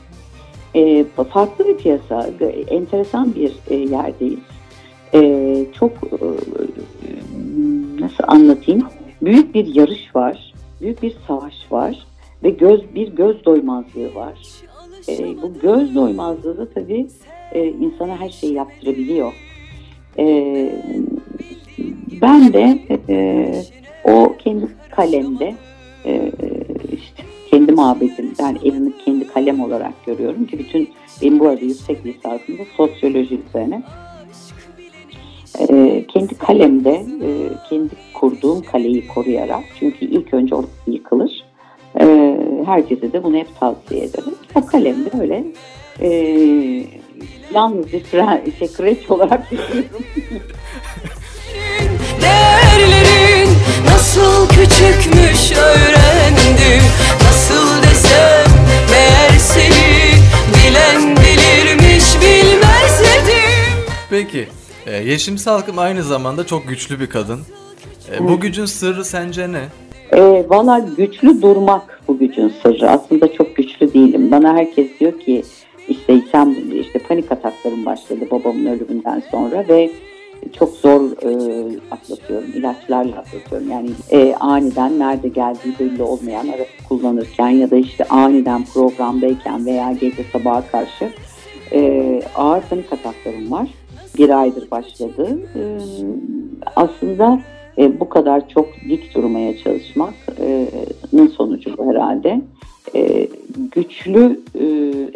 e, 0.75 1.05
farklı 1.33 1.69
bir 1.69 1.77
piyasa, 1.77 2.27
enteresan 2.69 3.35
bir 3.35 3.53
e, 3.71 3.75
yerdeyiz. 3.75 4.39
E, 5.15 5.67
çok 5.79 5.93
e, 5.93 6.27
nasıl 8.01 8.25
anlatayım? 8.27 8.87
Büyük 9.23 9.55
bir 9.55 9.75
yarış 9.75 10.17
var, 10.17 10.55
büyük 10.81 11.03
bir 11.03 11.17
savaş 11.27 11.55
var 11.71 12.07
ve 12.45 12.51
göz 12.51 12.95
bir 12.95 13.09
göz 13.09 13.45
doymazlığı 13.45 14.15
var. 14.15 14.39
E, 15.09 15.43
bu 15.43 15.53
göz 15.63 15.95
doymazlığı 15.95 16.59
da 16.59 16.69
tabii 16.69 17.07
e, 17.53 17.67
insana 17.67 18.21
her 18.21 18.29
şeyi 18.29 18.53
yaptırabiliyor. 18.55 19.33
E, 20.19 20.25
ben 22.23 22.53
de 22.53 22.79
e, 23.09 23.53
o 24.05 24.37
kendi 24.39 24.69
kalemde 24.91 25.55
e, 26.05 26.33
işte 26.93 27.23
kendi 27.51 27.73
mabedim, 27.73 28.33
yani 28.39 28.59
evimi 28.65 28.93
kendi 29.05 29.27
kalem 29.27 29.61
olarak 29.61 30.07
görüyorum 30.07 30.47
ki 30.47 30.59
bütün 30.59 30.91
benim 31.23 31.41
bu 31.41 31.49
arada 31.49 31.65
yüksek 31.65 32.07
lisansımda 32.07 32.63
sosyoloji 32.77 33.41
üzerine. 33.49 33.83
E, 35.59 36.05
kendi 36.09 36.35
kalemde 36.35 37.07
e, 37.23 37.29
kendi 37.69 37.91
kurduğum 38.15 38.63
kaleyi 38.63 39.09
koruyarak 39.09 39.65
çünkü 39.79 40.05
ilk 40.05 40.35
önce 40.35 40.55
orası 40.55 40.91
yıkılır. 40.91 41.50
E, 42.01 42.37
herkese 42.67 43.13
de 43.13 43.23
bunu 43.25 43.37
hep 43.37 43.61
tavsiye 43.61 44.05
ederim. 44.05 44.35
O 44.55 44.67
kalemde 44.67 45.11
öyle 45.21 45.45
e, 46.01 46.09
yalnız 47.55 47.93
bir 47.93 48.05
fre- 48.05 48.59
şey, 48.59 48.73
kreç 48.73 49.11
olarak 49.11 49.53
yaşıyorum. 49.53 50.05
Değerlerin 52.23 53.49
nasıl 53.87 54.49
küçükmüş 54.49 55.53
öğrendim 55.59 56.83
Nasıl 57.23 57.83
desem 57.83 58.47
meğer 58.91 59.31
seni 59.39 60.13
bilen 60.55 61.17
bilirmiş 61.17 62.05
bilmez 62.23 63.01
dedim 63.01 63.85
Peki, 64.11 64.49
e, 64.87 64.97
Yeşim 64.97 65.39
Salkım 65.39 65.79
aynı 65.79 66.03
zamanda 66.03 66.47
çok 66.47 66.69
güçlü 66.69 67.01
bir 67.01 67.07
kadın. 67.07 67.41
E, 68.13 68.29
bu 68.29 68.41
gücün 68.41 68.67
sırrı 68.67 69.05
sence 69.05 69.53
ne? 69.53 69.65
E, 70.13 70.45
Valla 70.49 70.79
güçlü 70.97 71.43
durmak 71.43 72.03
bu 72.09 72.19
gücün 72.19 72.53
sırrı. 72.63 72.91
Aslında 72.91 73.33
çok 73.33 73.57
güçlü 73.57 73.95
değilim. 73.95 74.31
Bana 74.31 74.55
herkes 74.55 74.87
diyor 75.01 75.21
ki 75.21 75.43
işte 75.89 76.21
sen 76.33 76.57
işte 76.75 76.99
panik 76.99 77.33
ataklarım 77.33 77.87
başladı 77.87 78.21
babamın 78.31 78.67
ölümünden 78.67 79.23
sonra 79.31 79.65
ve 79.69 79.91
çok 80.59 80.77
zor 80.77 81.01
e, 81.01 81.31
atlatıyorum. 81.91 82.49
ilaçlarla 82.55 83.17
atlatıyorum. 83.17 83.71
Yani 83.71 83.91
e, 84.11 84.35
aniden 84.41 84.99
nerede 84.99 85.29
geldiği 85.29 85.75
belli 85.81 86.03
olmayan 86.03 86.49
arası 86.49 86.89
kullanırken 86.89 87.49
ya 87.49 87.71
da 87.71 87.77
işte 87.77 88.05
aniden 88.05 88.65
programdayken 88.75 89.67
veya 89.67 89.93
gece 89.93 90.25
sabaha 90.33 90.65
karşı 90.73 91.11
e, 91.73 92.23
ağır 92.35 92.61
panik 92.61 92.93
ataklarım 92.93 93.51
var. 93.51 93.69
Bir 94.19 94.41
aydır 94.41 94.71
başladı. 94.71 95.39
E, 95.57 95.63
aslında 96.77 97.41
e, 97.81 98.01
bu 98.01 98.09
kadar 98.09 98.49
çok 98.49 98.69
dik 98.89 99.15
durmaya 99.15 99.59
çalışmakın 99.59 101.29
sonucu 101.29 101.79
bu 101.79 101.91
herhalde. 101.91 102.41
E, 102.95 103.29
güçlü, 103.57 104.41
e, 104.55 104.65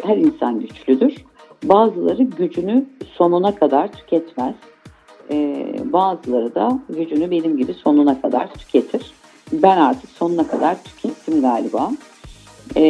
her 0.03 0.17
insan 0.17 0.59
güçlüdür. 0.59 1.15
Bazıları 1.63 2.23
gücünü 2.23 2.85
sonuna 3.13 3.55
kadar 3.55 3.91
tüketmez. 3.91 4.55
E, 5.31 5.65
bazıları 5.93 6.55
da 6.55 6.79
gücünü 6.89 7.31
benim 7.31 7.57
gibi 7.57 7.73
sonuna 7.73 8.21
kadar 8.21 8.53
tüketir. 8.53 9.11
Ben 9.51 9.77
artık 9.77 10.09
sonuna 10.09 10.47
kadar 10.47 10.83
tükettim 10.83 11.41
galiba. 11.41 11.91
E, 12.75 12.83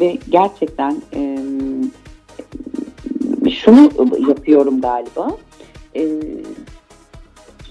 ve 0.00 0.18
gerçekten 0.30 0.96
e, 1.14 1.38
şunu 3.50 3.90
yapıyorum 4.28 4.80
galiba. 4.80 5.30
E, 5.96 6.08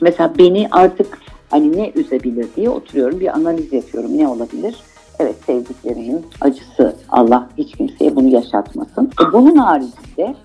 mesela 0.01 0.33
beni 0.37 0.67
artık 0.71 1.22
hani 1.53 1.77
ne 1.77 1.89
üzebilir 1.95 2.47
diye 2.55 2.69
oturuyorum 2.69 3.19
bir 3.19 3.27
analiz 3.27 3.73
yapıyorum. 3.73 4.17
Ne 4.17 4.27
olabilir? 4.27 4.75
Evet 5.19 5.35
sevdiklerimin 5.45 6.25
acısı 6.41 6.95
Allah 7.09 7.49
hiç 7.57 7.75
kimseye 7.75 8.15
bunu 8.15 8.27
yaşatmasın. 8.27 9.11
E, 9.21 9.33
bunun 9.33 9.55
haricinde 9.55 10.35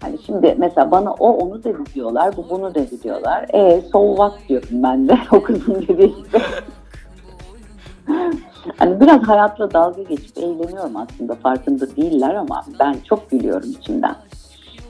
hani 0.00 0.18
şimdi 0.26 0.54
mesela 0.58 0.90
bana 0.90 1.12
o 1.12 1.28
onu 1.30 1.64
dedi 1.64 1.78
diyorlar, 1.94 2.36
bu 2.36 2.44
bunu 2.50 2.74
dedi 2.74 3.02
diyorlar. 3.02 3.46
E 3.54 3.82
so 3.92 4.16
what 4.16 4.48
diyorum 4.48 4.68
ben 4.72 5.08
de 5.08 5.18
o 5.32 5.42
kızın 5.42 5.84
dediği 5.88 6.14
hani 8.78 9.00
biraz 9.00 9.22
hayatla 9.22 9.72
dalga 9.72 10.02
geçip 10.02 10.38
eğleniyorum 10.38 10.96
aslında 10.96 11.34
farkında 11.34 11.96
değiller 11.96 12.34
ama 12.34 12.64
ben 12.80 12.96
çok 13.08 13.30
gülüyorum 13.30 13.70
içimden. 13.80 14.14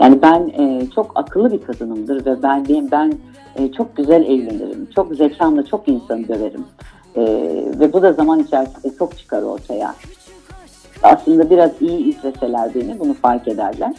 Yani 0.01 0.23
ben 0.23 0.49
e, 0.49 0.87
çok 0.95 1.13
akıllı 1.15 1.53
bir 1.53 1.63
kadınımdır 1.63 2.27
ve 2.27 2.43
ben 2.43 2.69
ben, 2.69 2.91
ben 2.91 3.13
e, 3.57 3.73
çok 3.73 3.97
güzel 3.97 4.23
eğlenirim. 4.23 4.89
Çok 4.95 5.15
zekamla 5.15 5.67
çok 5.67 5.89
insanı 5.89 6.29
döverim. 6.29 6.65
E, 7.17 7.23
ve 7.81 7.93
bu 7.93 8.03
da 8.03 8.13
zaman 8.13 8.39
içerisinde 8.39 8.95
çok 8.99 9.19
çıkar 9.19 9.43
ortaya. 9.43 9.95
Aslında 11.03 11.51
biraz 11.51 11.71
iyi 11.81 12.17
izleseler 12.17 12.75
beni 12.75 13.01
bunu 13.01 13.15
fark 13.15 13.49
ederler. 13.49 13.95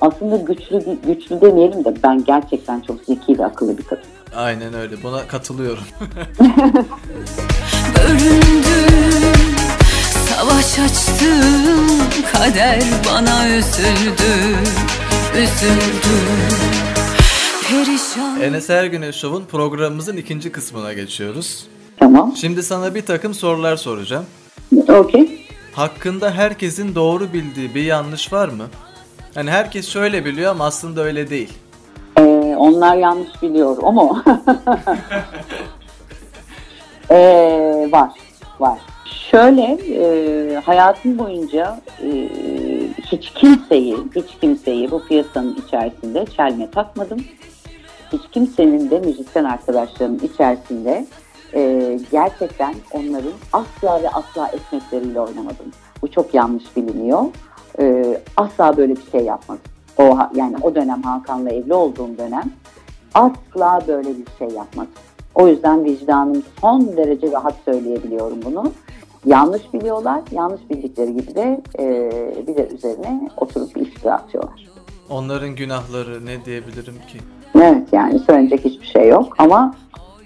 Aslında 0.00 0.36
güçlü 0.36 0.82
güçlü 1.06 1.40
demeyelim 1.40 1.84
de 1.84 1.94
ben 2.02 2.24
gerçekten 2.24 2.80
çok 2.80 3.00
zeki 3.04 3.38
ve 3.38 3.44
akıllı 3.44 3.78
bir 3.78 3.82
kadın. 3.82 4.04
Aynen 4.36 4.74
öyle. 4.74 5.02
Buna 5.02 5.26
katılıyorum. 5.28 5.84
Savaş 10.28 10.78
açtım 10.78 11.86
Kader 12.32 12.82
bana 13.12 13.48
üzüldü 13.48 14.58
Üzüldü 15.34 16.14
Perişan 17.68 18.40
Enes 18.40 18.70
Ergüneş 18.70 19.16
Show'un 19.16 19.44
programımızın 19.44 20.16
ikinci 20.16 20.52
kısmına 20.52 20.92
geçiyoruz. 20.92 21.66
Tamam. 21.96 22.32
Şimdi 22.36 22.62
sana 22.62 22.94
bir 22.94 23.06
takım 23.06 23.34
sorular 23.34 23.76
soracağım. 23.76 24.24
Okey. 24.88 25.46
Hakkında 25.72 26.30
herkesin 26.30 26.94
doğru 26.94 27.32
bildiği 27.32 27.74
bir 27.74 27.82
yanlış 27.82 28.32
var 28.32 28.48
mı? 28.48 28.64
Hani 29.34 29.50
herkes 29.50 29.88
şöyle 29.88 30.24
biliyor 30.24 30.50
ama 30.50 30.64
aslında 30.66 31.02
öyle 31.02 31.30
değil. 31.30 31.52
Ee, 32.18 32.22
onlar 32.58 32.96
yanlış 32.96 33.42
biliyor 33.42 33.76
o 33.82 33.92
mu? 33.92 34.22
ee, 37.10 37.88
var, 37.92 38.10
var. 38.60 38.78
Şöyle 39.04 39.78
e, 39.90 40.56
hayatım 40.56 41.18
boyunca 41.18 41.80
e, 42.02 42.28
hiç 43.02 43.30
kimseyi, 43.30 43.96
hiç 44.16 44.38
kimseyi 44.40 44.90
bu 44.90 45.04
piyasanın 45.04 45.56
içerisinde 45.66 46.24
çelme 46.36 46.70
takmadım. 46.70 47.24
Hiç 48.12 48.22
kimsenin 48.32 48.90
de 48.90 49.00
müzisyen 49.00 49.44
arkadaşlarımın 49.44 50.18
içerisinde 50.18 51.06
e, 51.54 51.98
gerçekten 52.12 52.74
onların 52.92 53.32
asla 53.52 54.02
ve 54.02 54.08
asla 54.08 54.48
ekmekleriyle 54.48 55.20
oynamadım. 55.20 55.66
Bu 56.02 56.10
çok 56.10 56.34
yanlış 56.34 56.76
biliniyor. 56.76 57.22
E, 57.78 58.18
asla 58.36 58.76
böyle 58.76 58.96
bir 58.96 59.10
şey 59.12 59.20
yapmadım. 59.20 59.62
O 59.98 60.18
yani 60.34 60.56
o 60.62 60.74
dönem 60.74 61.02
Hakan'la 61.02 61.50
evli 61.50 61.74
olduğum 61.74 62.18
dönem 62.18 62.52
asla 63.14 63.80
böyle 63.88 64.08
bir 64.08 64.26
şey 64.38 64.56
yapmadım. 64.56 64.92
O 65.34 65.48
yüzden 65.48 65.84
vicdanım 65.84 66.42
son 66.60 66.96
derece 66.96 67.32
rahat 67.32 67.54
söyleyebiliyorum 67.64 68.38
bunu. 68.44 68.72
Yanlış 69.26 69.62
biliyorlar, 69.72 70.20
yanlış 70.32 70.60
bildikleri 70.70 71.12
gibi 71.16 71.34
de 71.34 71.62
e, 71.78 71.86
bir 72.46 72.56
de 72.56 72.68
üzerine 72.74 73.30
oturup 73.36 73.76
iftira 73.76 74.12
atıyorlar. 74.14 74.68
Onların 75.10 75.56
günahları 75.56 76.26
ne 76.26 76.44
diyebilirim 76.44 76.94
ki? 76.94 77.18
Evet 77.54 77.88
yani 77.92 78.18
söyleyecek 78.18 78.64
hiçbir 78.64 78.86
şey 78.86 79.08
yok 79.08 79.34
ama 79.38 79.74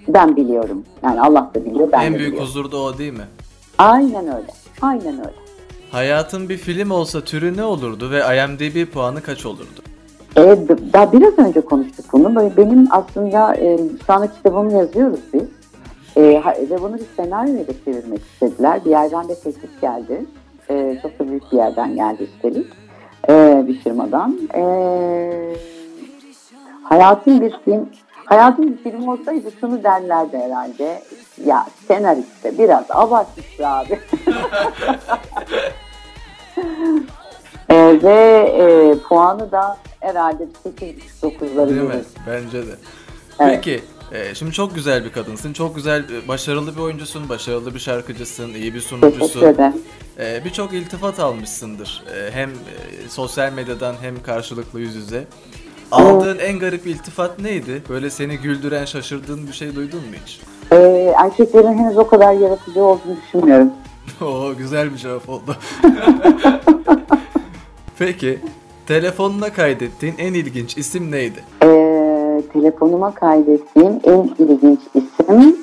ben 0.08 0.36
biliyorum. 0.36 0.84
Yani 1.02 1.20
Allah 1.20 1.50
da 1.54 1.64
biliyor, 1.64 1.92
ben 1.92 2.00
en 2.00 2.14
de 2.14 2.18
büyük 2.18 2.32
biliyorum. 2.32 2.48
huzur 2.50 2.72
da 2.72 2.76
o 2.76 2.98
değil 2.98 3.12
mi? 3.12 3.26
Aynen 3.78 4.26
öyle, 4.26 4.52
aynen 4.82 5.18
öyle. 5.18 5.34
Hayatın 5.90 6.48
bir 6.48 6.56
film 6.56 6.90
olsa 6.90 7.20
türü 7.20 7.56
ne 7.56 7.64
olurdu 7.64 8.10
ve 8.10 8.18
IMDb 8.18 8.92
puanı 8.92 9.22
kaç 9.22 9.46
olurdu? 9.46 9.80
Evet, 10.36 10.58
daha 10.92 11.12
biraz 11.12 11.38
önce 11.38 11.60
konuştuk 11.60 12.04
bunu. 12.12 12.34
Böyle 12.34 12.56
benim 12.56 12.88
aslında 12.90 13.56
e, 13.56 13.78
şu 14.06 14.12
anda 14.12 14.32
kitabımı 14.32 14.72
yazıyoruz 14.72 15.20
biz. 15.32 15.42
E, 16.18 16.42
ve 16.70 16.82
bunu 16.82 16.94
bir 16.94 17.06
senaryoya 17.16 17.68
da 17.68 17.72
çevirmek 17.84 18.20
istediler. 18.20 18.84
Bir 18.84 18.90
yerden 18.90 19.28
de 19.28 19.34
teklif 19.34 19.80
geldi. 19.80 20.24
E, 20.70 20.98
çok 21.02 21.18
da 21.18 21.28
büyük 21.28 21.52
bir 21.52 21.56
yerden 21.56 21.94
geldi 21.94 22.22
üstelik. 22.22 22.66
E, 23.28 23.64
bir 23.68 23.80
firmadan. 23.80 24.38
E, 24.54 24.62
hayatın 26.82 27.40
bir 27.40 27.54
film 27.64 27.88
Hayatın 28.28 28.72
bir 28.72 28.90
film 28.90 29.08
olsaydı 29.08 29.50
şunu 29.60 29.84
derlerdi 29.84 30.38
herhalde. 30.38 31.02
Ya 31.44 31.66
senariste 31.88 32.58
biraz 32.58 32.84
abartmış 32.90 33.60
abi. 33.60 33.98
E, 37.68 38.02
ve 38.02 38.14
e, 38.58 38.98
puanı 38.98 39.52
da 39.52 39.76
herhalde 40.00 40.48
8-9'ları 40.64 41.68
Değil 41.68 41.80
mi? 41.80 42.02
Bence 42.26 42.66
de. 42.66 42.70
Evet. 43.40 43.64
Peki, 43.64 43.80
e, 44.12 44.34
şimdi 44.34 44.52
çok 44.52 44.74
güzel 44.74 45.04
bir 45.04 45.12
kadınsın, 45.12 45.52
çok 45.52 45.76
güzel, 45.76 46.04
e, 46.10 46.28
başarılı 46.28 46.76
bir 46.76 46.80
oyuncusun, 46.80 47.28
başarılı 47.28 47.74
bir 47.74 47.78
şarkıcısın, 47.80 48.54
iyi 48.54 48.74
bir 48.74 48.80
sunucusun. 48.80 49.18
Teşekkür 49.20 49.46
ederim. 49.46 49.72
E, 50.18 50.44
Birçok 50.44 50.72
iltifat 50.72 51.20
almışsındır. 51.20 52.02
E, 52.16 52.30
Hem 52.32 52.50
e, 52.50 53.08
sosyal 53.08 53.52
medyadan 53.52 53.94
hem 54.02 54.22
karşılıklı 54.22 54.80
yüz 54.80 54.94
yüze. 54.94 55.24
Aldığın 55.92 56.38
en 56.38 56.58
garip 56.58 56.86
iltifat 56.86 57.38
neydi? 57.38 57.82
Böyle 57.88 58.10
seni 58.10 58.38
güldüren, 58.38 58.84
şaşırdığın 58.84 59.46
bir 59.46 59.52
şey 59.52 59.74
duydun 59.74 60.00
mu 60.00 60.06
hiç? 60.26 60.40
Ee, 60.72 61.14
erkeklerin 61.18 61.78
henüz 61.78 61.96
o 61.96 62.06
kadar 62.06 62.32
yaratıcı 62.32 62.84
olduğunu 62.84 63.16
düşünmüyorum. 63.26 63.70
Oo 64.20 64.54
güzel 64.58 64.92
bir 64.92 64.96
cevap 64.96 65.28
oldu. 65.28 65.56
Peki, 67.98 68.38
telefonuna 68.86 69.52
kaydettiğin 69.52 70.14
en 70.18 70.34
ilginç 70.34 70.76
isim 70.78 71.10
neydi? 71.10 71.44
Telefonuma 72.52 73.14
kaydettiğim 73.14 74.00
en 74.04 74.30
ilginç 74.38 74.80
isim 74.94 75.56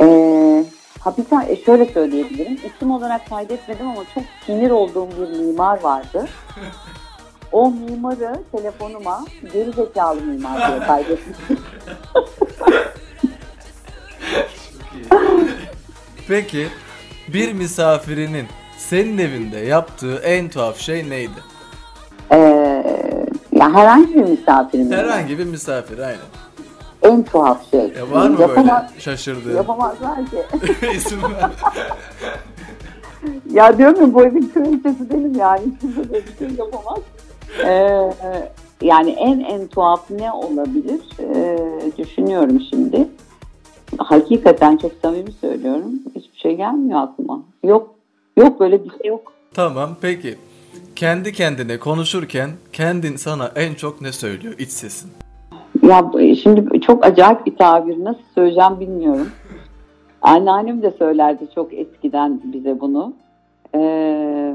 ee, 0.00 0.64
ha 1.00 1.14
bir 1.18 1.24
tane, 1.24 1.56
şöyle 1.56 1.84
söyleyebilirim. 1.86 2.58
İsim 2.64 2.90
olarak 2.90 3.28
kaydetmedim 3.28 3.88
ama 3.88 4.04
çok 4.14 4.24
sinir 4.46 4.70
olduğum 4.70 5.08
bir 5.10 5.38
mimar 5.38 5.82
vardı. 5.82 6.28
O 7.52 7.70
mimarı 7.70 8.42
telefonuma 8.52 9.24
geri 9.52 9.72
zekalı 9.72 10.20
mimar 10.20 10.68
diye 10.68 10.80
kaydetmiştim. 10.86 11.58
Peki, 16.28 16.68
bir 17.28 17.52
misafirinin 17.52 18.46
senin 18.78 19.18
evinde 19.18 19.58
yaptığı 19.58 20.16
en 20.16 20.48
tuhaf 20.48 20.78
şey 20.78 21.10
neydi? 21.10 21.49
Herhangi 23.74 24.14
bir 24.14 24.24
misafirim. 24.24 24.90
Herhangi 24.92 25.38
bir 25.38 25.44
misafir, 25.44 25.98
aynen. 25.98 26.18
En 27.02 27.22
tuhaf 27.22 27.70
şey. 27.70 27.80
Ya 27.80 28.10
var 28.10 28.28
mı 28.28 28.40
Yapama- 28.40 28.88
böyle 28.88 29.00
şaşırdığın 29.00 29.56
Yapamazlar 29.56 30.16
ki. 30.16 30.36
isim 30.96 31.22
var? 31.22 31.50
Ya 33.52 33.78
diyorum 33.78 34.00
ya 34.00 34.14
bu 34.14 34.22
evin 34.24 34.50
kraliçesi 34.54 35.10
benim 35.10 35.34
yani. 35.38 35.62
Kimse 35.80 36.12
bir 36.12 36.38
şey 36.38 36.56
yapamaz. 36.58 36.98
Ee, 37.64 38.10
yani 38.82 39.10
en 39.10 39.40
en 39.40 39.66
tuhaf 39.66 40.10
ne 40.10 40.32
olabilir? 40.32 41.00
Ee, 41.20 41.58
düşünüyorum 41.98 42.60
şimdi. 42.70 43.08
Hakikaten 43.98 44.76
çok 44.76 44.92
samimi 45.02 45.32
söylüyorum. 45.32 45.92
Hiçbir 46.14 46.38
şey 46.38 46.56
gelmiyor 46.56 47.02
aklıma. 47.02 47.42
Yok. 47.64 47.94
Yok 48.36 48.60
böyle 48.60 48.84
bir 48.84 48.90
şey 48.90 49.08
yok. 49.08 49.32
Tamam, 49.54 49.96
peki. 50.00 50.38
Kendi 51.00 51.32
kendine 51.32 51.78
konuşurken 51.78 52.50
kendin 52.72 53.16
sana 53.16 53.52
en 53.56 53.74
çok 53.74 54.00
ne 54.00 54.12
söylüyor 54.12 54.54
iç 54.58 54.68
sesin? 54.68 55.10
Ya 55.82 56.10
şimdi 56.42 56.80
çok 56.80 57.04
acayip 57.04 57.46
bir 57.46 57.56
tabir. 57.56 58.04
Nasıl 58.04 58.22
söyleyeceğim 58.34 58.80
bilmiyorum. 58.80 59.28
Anneannem 60.22 60.82
de 60.82 60.90
söylerdi 60.90 61.44
çok 61.54 61.74
eskiden 61.74 62.40
bize 62.44 62.80
bunu. 62.80 63.12
Ee, 63.74 64.54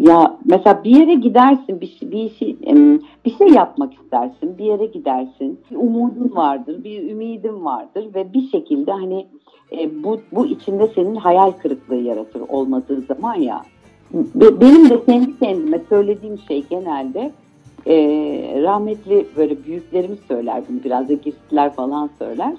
ya 0.00 0.36
mesela 0.44 0.84
bir 0.84 0.96
yere 0.96 1.14
gidersin, 1.14 1.80
bir, 1.80 1.86
şey- 1.86 2.10
bir 2.12 2.30
şey 2.30 2.56
bir 3.24 3.36
şey 3.38 3.48
yapmak 3.48 3.94
istersin, 3.94 4.58
bir 4.58 4.64
yere 4.64 4.86
gidersin. 4.86 5.60
Bir 5.70 5.76
umudun 5.76 6.32
vardır, 6.34 6.84
bir 6.84 7.10
ümidin 7.10 7.64
vardır 7.64 8.06
ve 8.14 8.32
bir 8.32 8.48
şekilde 8.48 8.92
hani 8.92 9.26
e, 9.72 10.02
bu 10.04 10.20
bu 10.32 10.46
içinde 10.46 10.86
senin 10.94 11.16
hayal 11.16 11.50
kırıklığı 11.50 11.96
yaratır 11.96 12.40
olmadığı 12.48 13.00
zaman 13.00 13.34
ya. 13.34 13.62
Be- 14.12 14.60
Benim 14.60 14.90
de 14.90 15.04
kendi 15.04 15.38
kendime 15.38 15.80
söylediğim 15.88 16.38
şey 16.48 16.64
genelde 16.70 17.32
e, 17.86 17.94
rahmetli 18.62 19.26
böyle 19.36 19.64
büyüklerimiz 19.64 20.18
söyler 20.28 20.62
bunu 20.68 20.84
biraz 20.84 21.08
da 21.08 21.12
girsiler 21.12 21.74
falan 21.74 22.10
söyler. 22.18 22.54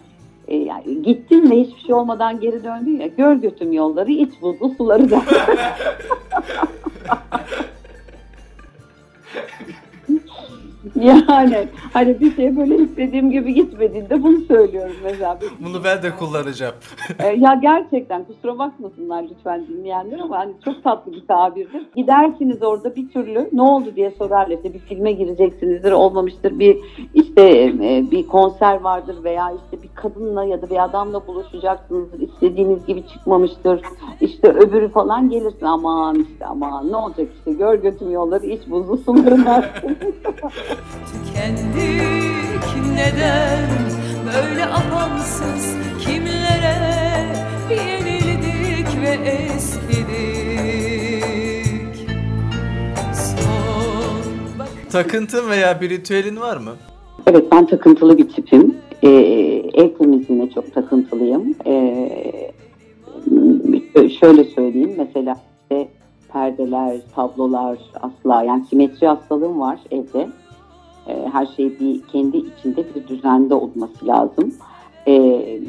E, 0.48 0.58
yani 0.58 1.02
gittin 1.04 1.52
ve 1.52 1.56
hiçbir 1.62 1.82
şey 1.82 1.96
olmadan 1.96 2.40
geri 2.40 2.64
döndün 2.64 3.00
ya 3.00 3.08
gör 3.08 3.36
götüm 3.36 3.74
yolları 3.74 4.12
iç 4.12 4.42
buzlu 4.42 4.70
suları 4.70 5.12
da. 5.12 5.22
yani 10.96 11.68
hani 11.94 12.20
bir 12.20 12.36
şey 12.36 12.58
böyle 12.58 12.76
istediğim 12.78 13.32
gibi 13.32 13.54
gitmediğinde 13.54 14.24
bunu 14.24 14.40
söylüyorum 14.40 14.96
mesela. 15.04 15.40
Bunu 15.60 15.84
ben 15.84 16.04
de 16.04 16.16
kullanacağım. 16.16 16.76
E, 17.20 17.28
ya 17.28 17.60
gerçekten 17.62 18.24
kusura 18.24 18.60
bakmasınlar 18.60 19.24
lütfen 19.24 19.68
dinleyenler 19.68 20.20
ama 20.20 20.40
hani 20.40 20.54
çok 20.66 20.84
tatlı 20.84 21.12
bir 21.14 21.28
tabirdir. 21.28 21.88
Gidersiniz 21.96 22.64
orada 22.64 22.96
bir 22.96 23.10
türlü 23.10 23.50
ne 23.54 23.62
oldu 23.62 23.96
diye 23.96 24.12
sorarlar. 24.12 24.58
İşte 24.58 24.74
bir 24.74 24.80
filme 24.80 25.12
gireceksinizdir 25.12 25.92
olmamıştır. 25.92 26.60
Bir 26.60 26.78
işte 27.14 27.42
e, 27.68 28.12
bir 28.12 28.28
konser 28.28 28.82
vardır 28.82 29.24
veya 29.24 29.52
işte 29.52 29.84
bir 29.84 29.90
kadınla 29.96 30.44
ya 30.44 30.62
da 30.62 30.70
bir 30.70 30.84
adamla 30.84 31.28
buluşacaksınızdır. 31.28 32.20
istediğiniz 32.20 32.86
gibi 32.86 33.08
çıkmamıştır. 33.08 33.82
İşte 34.22 34.48
öbürü 34.48 34.90
falan 34.90 35.30
gelirsin 35.30 35.66
aman 35.66 36.26
işte 36.32 36.46
aman 36.46 36.92
ne 36.92 36.96
olacak 36.96 37.28
işte 37.38 37.54
gör 37.54 37.76
götüm 37.76 38.12
yolları 38.12 38.46
iç 38.46 38.62
buzlu 38.70 38.98
sularına. 38.98 39.66
Tükendik 40.70 42.66
neden 42.96 43.70
böyle 44.26 44.66
apansız 44.66 45.76
kimlere 46.00 46.76
yenildik 47.70 49.02
ve 49.02 49.18
eskidik 49.56 50.50
Son 53.14 54.60
bak 54.60 54.68
Takıntın 54.92 55.50
veya 55.50 55.82
bir 55.82 55.90
ritüelin 55.90 56.40
var 56.40 56.58
mı? 56.58 56.72
Evet 57.28 57.46
ben 57.52 57.68
takıntılı 57.68 58.18
bir 58.18 58.30
tipim. 58.30 58.78
Ee, 59.04 59.10
ev 59.74 59.94
temizliğine 59.98 60.50
çok 60.50 60.74
takıntılıyım. 60.74 61.56
Ee, 61.66 62.52
şöyle 64.20 64.44
söyleyeyim 64.44 64.94
mesela 64.98 65.36
işte 65.62 65.88
perdeler, 66.34 66.98
tablolar 67.16 67.80
asla 68.02 68.44
yani 68.44 68.66
simetri 68.66 69.08
hastalığım 69.08 69.60
var 69.60 69.80
evde. 69.92 70.30
Ee, 71.10 71.30
her 71.32 71.46
şey 71.46 71.80
bir 71.80 72.02
kendi 72.02 72.38
içinde 72.38 72.86
bir 72.96 73.08
düzende 73.08 73.54
olması 73.54 74.08
lazım. 74.08 74.54
Ee, 75.08 75.60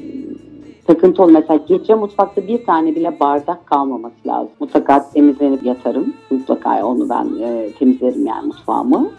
takıntı 0.86 1.22
ol 1.22 1.30
mesela 1.30 1.60
gece 1.68 1.94
mutfakta 1.94 2.46
bir 2.46 2.66
tane 2.66 2.96
bile 2.96 3.20
bardak 3.20 3.66
kalmaması 3.66 4.28
lazım. 4.28 4.52
Mutlaka 4.60 5.10
temizlenip 5.10 5.62
yatarım. 5.62 6.14
Mutlaka 6.30 6.86
onu 6.86 7.08
ben 7.08 7.28
e, 7.42 7.72
temizlerim 7.78 8.26
yani 8.26 8.46
mutfağımı. 8.46 9.10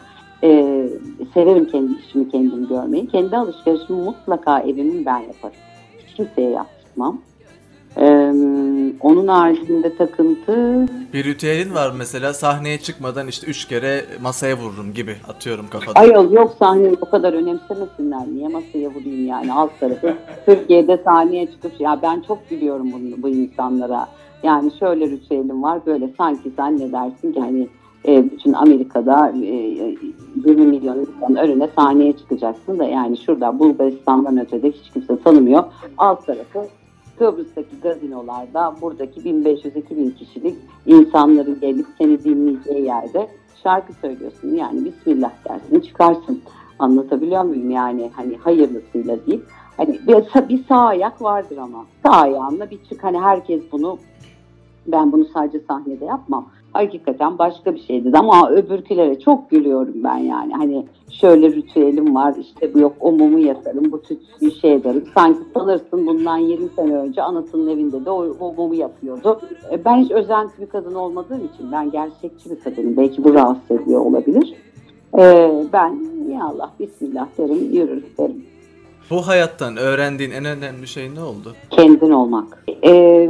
Ee, 0.43 0.89
severim 1.33 1.67
kendi 1.67 1.91
işimi 1.99 2.29
kendim 2.29 2.67
görmeyi. 2.67 3.07
Kendi 3.07 3.37
alışverişimi 3.37 4.01
mutlaka 4.01 4.59
evimin 4.59 5.05
ben 5.05 5.19
yaparım. 5.19 5.55
Kimseye 6.15 6.49
yaptırmam. 6.49 7.17
Ee, 7.97 8.31
onun 9.01 9.27
haricinde 9.27 9.97
takıntı 9.97 10.85
Bir 11.13 11.23
ritüelin 11.23 11.73
var 11.73 11.93
mesela 11.97 12.33
sahneye 12.33 12.77
çıkmadan 12.77 13.27
işte 13.27 13.47
üç 13.47 13.65
kere 13.67 14.05
masaya 14.21 14.57
vururum 14.57 14.93
gibi 14.93 15.15
atıyorum 15.27 15.67
kafada. 15.69 15.99
Ayol 15.99 16.31
yok 16.31 16.55
sahneyi 16.59 16.97
o 17.01 17.09
kadar 17.09 17.33
önemsemesinler. 17.33 18.27
Niye 18.33 18.47
masaya 18.47 18.89
vurayım 18.89 19.27
yani 19.27 19.53
alt 19.53 19.79
tarafı. 19.79 20.15
Türkiye'de 20.45 21.01
sahneye 21.05 21.51
çıkıp 21.51 21.81
ya 21.81 21.99
ben 22.01 22.23
çok 22.27 22.49
gülüyorum 22.49 22.91
bunu, 22.91 23.23
bu 23.23 23.29
insanlara. 23.29 24.07
Yani 24.43 24.71
şöyle 24.79 25.09
ritüelim 25.09 25.63
var 25.63 25.79
böyle 25.85 26.09
sanki 26.17 26.51
sen 26.57 26.79
ne 26.79 26.91
dersin 26.91 27.33
ki 27.33 27.39
hani 27.39 27.67
e, 28.07 28.31
bütün 28.31 28.53
Amerika'da 28.53 29.33
e, 29.43 29.95
20 30.45 30.65
milyon 30.65 30.97
insan 30.97 31.35
önüne 31.35 31.67
sahneye 31.75 32.13
çıkacaksın 32.13 32.79
da 32.79 32.83
yani 32.83 33.17
şurada 33.17 33.59
Bulgaristan'dan 33.59 34.39
ötede 34.39 34.71
hiç 34.71 34.93
kimse 34.93 35.23
tanımıyor. 35.23 35.63
Alt 35.97 36.25
tarafı 36.25 36.67
Kıbrıs'taki 37.17 37.79
gazinolarda 37.83 38.75
buradaki 38.81 39.21
1500-2000 39.21 40.15
kişilik 40.15 40.57
insanların 40.85 41.59
gelip 41.59 41.85
seni 41.97 42.23
dinleyeceği 42.23 42.85
yerde 42.85 43.27
şarkı 43.63 43.93
söylüyorsun. 43.93 44.55
Yani 44.55 44.85
Bismillah 44.85 45.31
dersin 45.49 45.79
çıkarsın. 45.79 46.41
Anlatabiliyor 46.79 47.43
muyum 47.43 47.71
yani 47.71 48.11
hani 48.15 48.37
hayırlısıyla 48.37 49.25
değil. 49.25 49.41
Hani 49.77 49.99
bir, 50.07 50.49
bir 50.49 50.65
sağ 50.65 50.79
ayak 50.79 51.21
vardır 51.21 51.57
ama. 51.57 51.85
Sağ 52.05 52.11
ayağınla 52.11 52.69
bir 52.69 52.83
çık 52.89 53.03
hani 53.03 53.19
herkes 53.19 53.61
bunu 53.71 53.97
ben 54.87 55.11
bunu 55.11 55.25
sadece 55.25 55.59
sahnede 55.59 56.05
yapmam. 56.05 56.45
Hakikaten 56.73 57.37
başka 57.37 57.75
bir 57.75 57.79
şeydi 57.79 58.17
ama 58.17 58.49
öbürkülere 58.49 59.19
çok 59.19 59.49
gülüyorum 59.49 59.93
ben 59.95 60.17
yani. 60.17 60.53
Hani 60.53 60.85
şöyle 61.09 61.51
ritüelim 61.51 62.15
var 62.15 62.35
işte 62.39 62.73
bu 62.73 62.79
yok 62.79 62.93
o 62.99 63.11
mumu 63.11 63.39
yakarım 63.39 63.91
bu 63.91 64.01
tütsüyü 64.01 64.51
şey 64.51 64.73
ederim. 64.73 65.03
Sanki 65.13 65.39
sanırsın 65.53 66.07
bundan 66.07 66.37
20 66.37 66.69
sene 66.69 66.95
önce 66.95 67.21
anasının 67.21 67.67
evinde 67.67 68.05
de 68.05 68.09
o, 68.09 68.35
o 68.39 68.53
mumu 68.53 68.75
yapıyordu. 68.75 69.41
E, 69.71 69.85
ben 69.85 69.97
hiç 69.97 70.11
özenti 70.11 70.61
bir 70.61 70.69
kadın 70.69 70.93
olmadığım 70.95 71.45
için 71.53 71.71
ben 71.71 71.91
gerçekçi 71.91 72.49
bir 72.49 72.59
kadınım. 72.59 72.97
Belki 72.97 73.23
bu 73.23 73.33
rahatsız 73.33 73.81
ediyor 73.81 74.01
olabilir. 74.01 74.53
E, 75.17 75.51
ben 75.73 75.99
ya 76.31 76.45
Allah 76.45 76.71
bismillah 76.79 77.27
derim 77.37 77.73
yürür 77.73 78.03
derim. 78.17 78.50
Bu 79.11 79.27
hayattan 79.27 79.77
öğrendiğin 79.77 80.31
en 80.31 80.45
önemli 80.45 80.87
şey 80.87 81.15
ne 81.15 81.21
oldu? 81.21 81.55
Kendin 81.69 82.11
olmak. 82.11 82.63
Ee, 82.83 83.27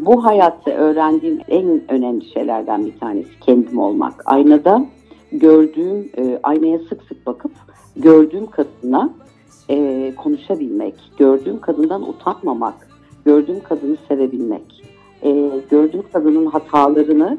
bu 0.00 0.24
hayatta 0.24 0.70
öğrendiğim 0.70 1.40
en 1.48 1.80
önemli 1.88 2.24
şeylerden 2.32 2.86
bir 2.86 2.98
tanesi 2.98 3.40
kendim 3.40 3.78
olmak. 3.78 4.22
Aynada 4.24 4.86
gördüğüm, 5.32 6.10
e, 6.18 6.40
aynaya 6.42 6.78
sık 6.78 7.02
sık 7.02 7.26
bakıp 7.26 7.52
gördüğüm 7.96 8.46
kadına 8.46 9.10
e, 9.70 10.12
konuşabilmek, 10.16 10.94
gördüğüm 11.18 11.60
kadından 11.60 12.08
utanmamak, 12.08 12.88
gördüğüm 13.24 13.60
kadını 13.60 13.96
sevebilmek, 14.08 14.84
e, 15.22 15.50
gördüğüm 15.70 16.04
kadının 16.12 16.46
hatalarını 16.46 17.38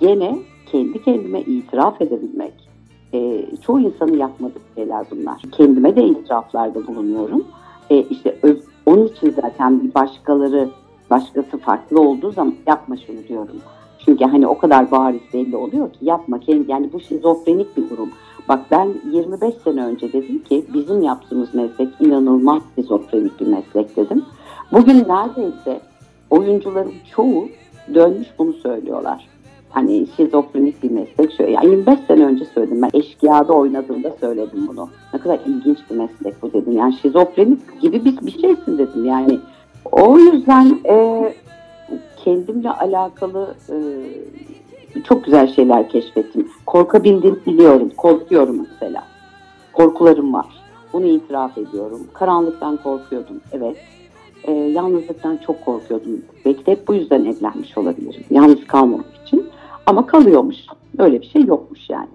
gene 0.00 0.38
kendi 0.72 1.04
kendime 1.04 1.40
itiraf 1.40 2.02
edebilmek. 2.02 2.61
E, 3.14 3.46
çoğu 3.66 3.80
insanın 3.80 4.16
yapmadığı 4.16 4.60
şeyler 4.74 5.06
bunlar. 5.10 5.42
Kendime 5.52 5.96
de 5.96 6.04
itiraflarda 6.04 6.86
bulunuyorum. 6.86 7.44
E, 7.90 8.02
işte 8.02 8.38
onun 8.86 9.06
için 9.06 9.34
zaten 9.42 9.82
bir 9.82 9.94
başkaları, 9.94 10.68
başkası 11.10 11.58
farklı 11.58 12.00
olduğu 12.00 12.32
zaman 12.32 12.54
yapma 12.66 12.96
şunu 12.96 13.28
diyorum. 13.28 13.56
Çünkü 14.04 14.24
hani 14.24 14.46
o 14.46 14.58
kadar 14.58 14.90
bariz 14.90 15.20
belli 15.32 15.56
oluyor 15.56 15.92
ki 15.92 15.98
yapma 16.02 16.40
kendi 16.40 16.70
yani 16.70 16.92
bu 16.92 17.00
şizofrenik 17.00 17.76
bir 17.76 17.90
durum. 17.90 18.10
Bak 18.48 18.60
ben 18.70 18.94
25 19.12 19.54
sene 19.54 19.84
önce 19.84 20.12
dedim 20.12 20.42
ki 20.42 20.64
bizim 20.74 21.02
yaptığımız 21.02 21.54
meslek 21.54 21.88
inanılmaz 22.00 22.62
şizofrenik 22.74 23.40
bir 23.40 23.46
meslek 23.46 23.96
dedim. 23.96 24.24
Bugün 24.72 25.08
neredeyse 25.08 25.80
oyuncuların 26.30 26.92
çoğu 27.16 27.48
dönmüş 27.94 28.28
bunu 28.38 28.52
söylüyorlar. 28.52 29.28
Hani 29.72 30.06
şizofrenik 30.16 30.82
bir 30.82 30.90
meslek. 30.90 31.32
Şöyle, 31.32 31.50
yani 31.50 31.70
25 31.70 31.98
sene 32.08 32.24
önce 32.24 32.44
söyledim 32.44 32.82
ben 32.82 32.90
eşkıyada 32.94 33.52
oynadığımda 33.52 34.10
söyledim 34.20 34.68
bunu. 34.68 34.88
Ne 35.14 35.20
kadar 35.20 35.38
ilginç 35.46 35.78
bir 35.90 35.96
meslek 35.96 36.42
bu 36.42 36.52
dedim. 36.52 36.72
Yani 36.72 36.94
şizofrenik 37.02 37.80
gibi 37.80 38.04
bir, 38.04 38.26
bir 38.26 38.40
şeysin 38.40 38.78
dedim. 38.78 39.04
Yani 39.04 39.38
o 39.92 40.18
yüzden 40.18 40.78
e, 40.88 41.34
kendimle 42.24 42.70
alakalı 42.70 43.54
e, 43.68 43.76
çok 45.04 45.24
güzel 45.24 45.54
şeyler 45.54 45.88
keşfettim. 45.88 46.48
Korkabildiğimi 46.66 47.46
biliyorum. 47.46 47.90
Korkuyorum 47.96 48.66
mesela. 48.70 49.04
Korkularım 49.72 50.34
var. 50.34 50.46
Bunu 50.92 51.06
itiraf 51.06 51.58
ediyorum. 51.58 52.06
Karanlıktan 52.12 52.76
korkuyordum. 52.76 53.40
Evet. 53.52 53.76
E, 54.44 54.52
yalnızlıktan 54.52 55.36
çok 55.46 55.64
korkuyordum. 55.64 56.22
Belki 56.44 56.66
de 56.66 56.72
hep 56.72 56.88
bu 56.88 56.94
yüzden 56.94 57.24
evlenmiş 57.24 57.78
olabilirim. 57.78 58.24
Yalnız 58.30 58.66
kalmamak 58.66 59.06
için. 59.26 59.46
Ama 59.86 60.06
kalıyormuş. 60.06 60.56
Öyle 60.98 61.20
bir 61.20 61.26
şey 61.26 61.44
yokmuş 61.44 61.90
yani. 61.90 62.08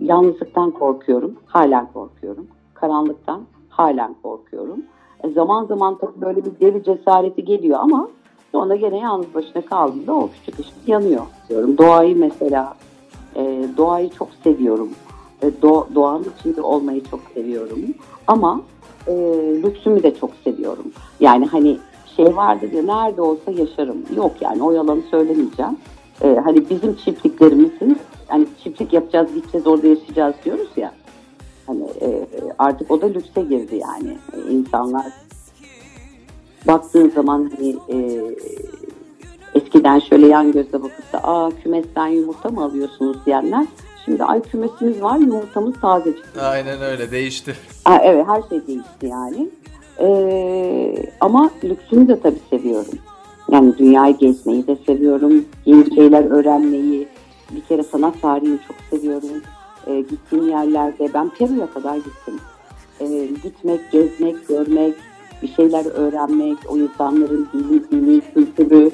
Yalnızlıktan 0.00 0.70
korkuyorum. 0.70 1.34
Halen 1.46 1.92
korkuyorum. 1.92 2.46
Karanlıktan 2.74 3.42
halen 3.68 4.14
korkuyorum. 4.22 4.78
E, 5.24 5.30
zaman 5.30 5.66
zaman 5.66 5.98
tabii 5.98 6.20
böyle 6.20 6.44
bir 6.44 6.60
deli 6.60 6.84
cesareti 6.84 7.44
geliyor 7.44 7.78
ama 7.82 8.08
sonra 8.52 8.76
gene 8.76 8.98
yalnız 8.98 9.34
başına 9.34 9.62
kaldığında 9.62 10.14
o 10.14 10.28
küçük 10.28 10.60
ışık 10.60 10.88
yanıyor 10.88 11.22
diyorum. 11.48 11.78
Doğayı 11.78 12.16
mesela 12.16 12.74
e, 13.36 13.68
doğayı 13.76 14.10
çok 14.10 14.28
seviyorum. 14.44 14.90
E, 15.42 15.62
do, 15.62 15.86
doğanın 15.94 16.26
içinde 16.38 16.60
olmayı 16.62 17.04
çok 17.04 17.20
seviyorum. 17.34 17.78
Ama 18.26 18.60
e, 19.06 19.12
lüksümü 19.62 20.02
de 20.02 20.14
çok 20.14 20.30
seviyorum. 20.44 20.84
Yani 21.20 21.46
hani 21.46 21.78
şey 22.16 22.36
vardır 22.36 22.72
ya 22.72 22.82
nerede 22.82 23.22
olsa 23.22 23.50
yaşarım. 23.50 23.96
Yok 24.16 24.32
yani 24.40 24.62
o 24.62 24.70
yalanı 24.72 25.02
söylemeyeceğim. 25.10 25.76
E, 26.22 26.40
hani 26.44 26.70
bizim 26.70 26.96
çiftliklerimizin 26.96 27.98
hani 28.28 28.46
çiftlik 28.64 28.92
yapacağız 28.92 29.34
gideceğiz 29.34 29.66
orada 29.66 29.86
yaşayacağız 29.86 30.34
diyoruz 30.44 30.68
ya. 30.76 30.94
Hani 31.66 31.84
e, 32.00 32.26
artık 32.58 32.90
o 32.90 33.00
da 33.00 33.06
lükse 33.06 33.42
girdi 33.42 33.76
yani. 33.76 34.18
E, 34.32 34.50
insanlar 34.50 35.06
baktığın 36.66 37.10
zaman 37.10 37.50
hani 37.56 37.76
e, 37.88 38.20
eskiden 39.54 39.98
şöyle 39.98 40.26
yan 40.26 40.52
gözle 40.52 40.82
bakıp 40.82 41.12
da 41.12 41.24
aa 41.24 41.50
kümesten 41.62 42.06
yumurta 42.06 42.48
mı 42.48 42.64
alıyorsunuz 42.64 43.16
diyenler 43.26 43.66
şimdi 44.04 44.24
ay 44.24 44.42
kümesimiz 44.42 45.02
var 45.02 45.18
yumurtamız 45.18 45.80
taze 45.80 46.16
çıktı. 46.16 46.42
Aynen 46.42 46.82
öyle 46.82 47.10
değişti. 47.10 47.56
Ha, 47.84 48.00
evet 48.04 48.26
her 48.28 48.42
şey 48.48 48.66
değişti 48.66 49.06
yani. 49.06 49.48
Ee, 50.00 51.12
ama 51.20 51.50
lüksünü 51.64 52.08
de 52.08 52.20
tabii 52.20 52.40
seviyorum. 52.50 52.98
Yani 53.50 53.78
dünyayı 53.78 54.16
gezmeyi 54.16 54.66
de 54.66 54.76
seviyorum. 54.86 55.44
Yeni 55.64 55.94
şeyler 55.94 56.24
öğrenmeyi. 56.24 57.08
Bir 57.50 57.60
kere 57.60 57.82
sanat 57.82 58.22
tarihini 58.22 58.58
çok 58.68 58.76
seviyorum. 58.90 59.42
Ee, 59.86 60.00
gittiğim 60.00 60.48
yerlerde 60.48 61.08
ben 61.14 61.28
Peru'ya 61.28 61.66
kadar 61.66 61.96
gittim. 61.96 62.40
Ee, 63.00 63.28
gitmek, 63.42 63.92
gezmek, 63.92 64.48
görmek, 64.48 64.94
bir 65.42 65.48
şeyler 65.48 65.86
öğrenmek, 65.86 66.58
o 66.68 66.78
insanların 66.78 67.48
dili, 67.52 67.90
dili, 67.90 68.20
kültürü, 68.34 68.90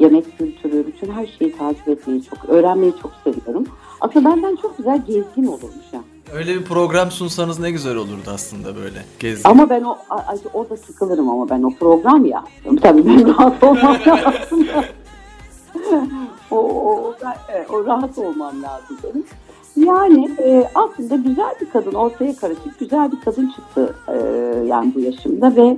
yemek 0.00 0.38
kültürü, 0.38 0.86
bütün 0.86 1.12
her 1.12 1.26
şeyi 1.38 1.56
takip 1.56 1.88
etmeyi 1.88 2.22
çok, 2.22 2.44
öğrenmeyi 2.48 2.92
çok 3.02 3.12
seviyorum. 3.24 3.66
Aslında 4.00 4.30
benden 4.30 4.56
çok 4.56 4.78
güzel 4.78 5.04
gezgin 5.06 5.46
olurmuş 5.46 5.92
ya. 5.92 6.00
Öyle 6.32 6.54
bir 6.54 6.64
program 6.64 7.10
sunsanız 7.10 7.58
ne 7.58 7.70
güzel 7.70 7.96
olurdu 7.96 8.30
aslında 8.34 8.76
böyle 8.76 9.04
gezgin. 9.18 9.50
Ama 9.50 9.70
ben 9.70 9.82
o 9.82 9.98
ay, 10.08 10.38
orada 10.54 10.76
sıkılırım 10.76 11.28
ama 11.28 11.50
ben 11.50 11.62
o 11.62 11.70
program 11.70 12.24
ya. 12.24 12.44
Tabii 12.82 13.06
ben 13.06 13.28
rahat 13.38 13.62
olmam 13.62 13.96
lazım. 14.06 14.66
o, 16.50 16.56
o, 16.56 16.92
o, 16.92 17.14
o 17.70 17.86
rahat 17.86 18.18
olmam 18.18 18.62
lazım 18.62 18.98
benim. 19.04 19.24
Yani 19.76 20.30
e, 20.38 20.70
aslında 20.74 21.16
güzel 21.16 21.54
bir 21.60 21.70
kadın 21.70 21.92
ortaya 21.92 22.36
karışık 22.36 22.78
güzel 22.78 23.12
bir 23.12 23.20
kadın 23.20 23.52
çıktı 23.56 23.94
e, 24.08 24.16
yani 24.66 24.92
bu 24.94 25.00
yaşımda 25.00 25.56
ve 25.56 25.76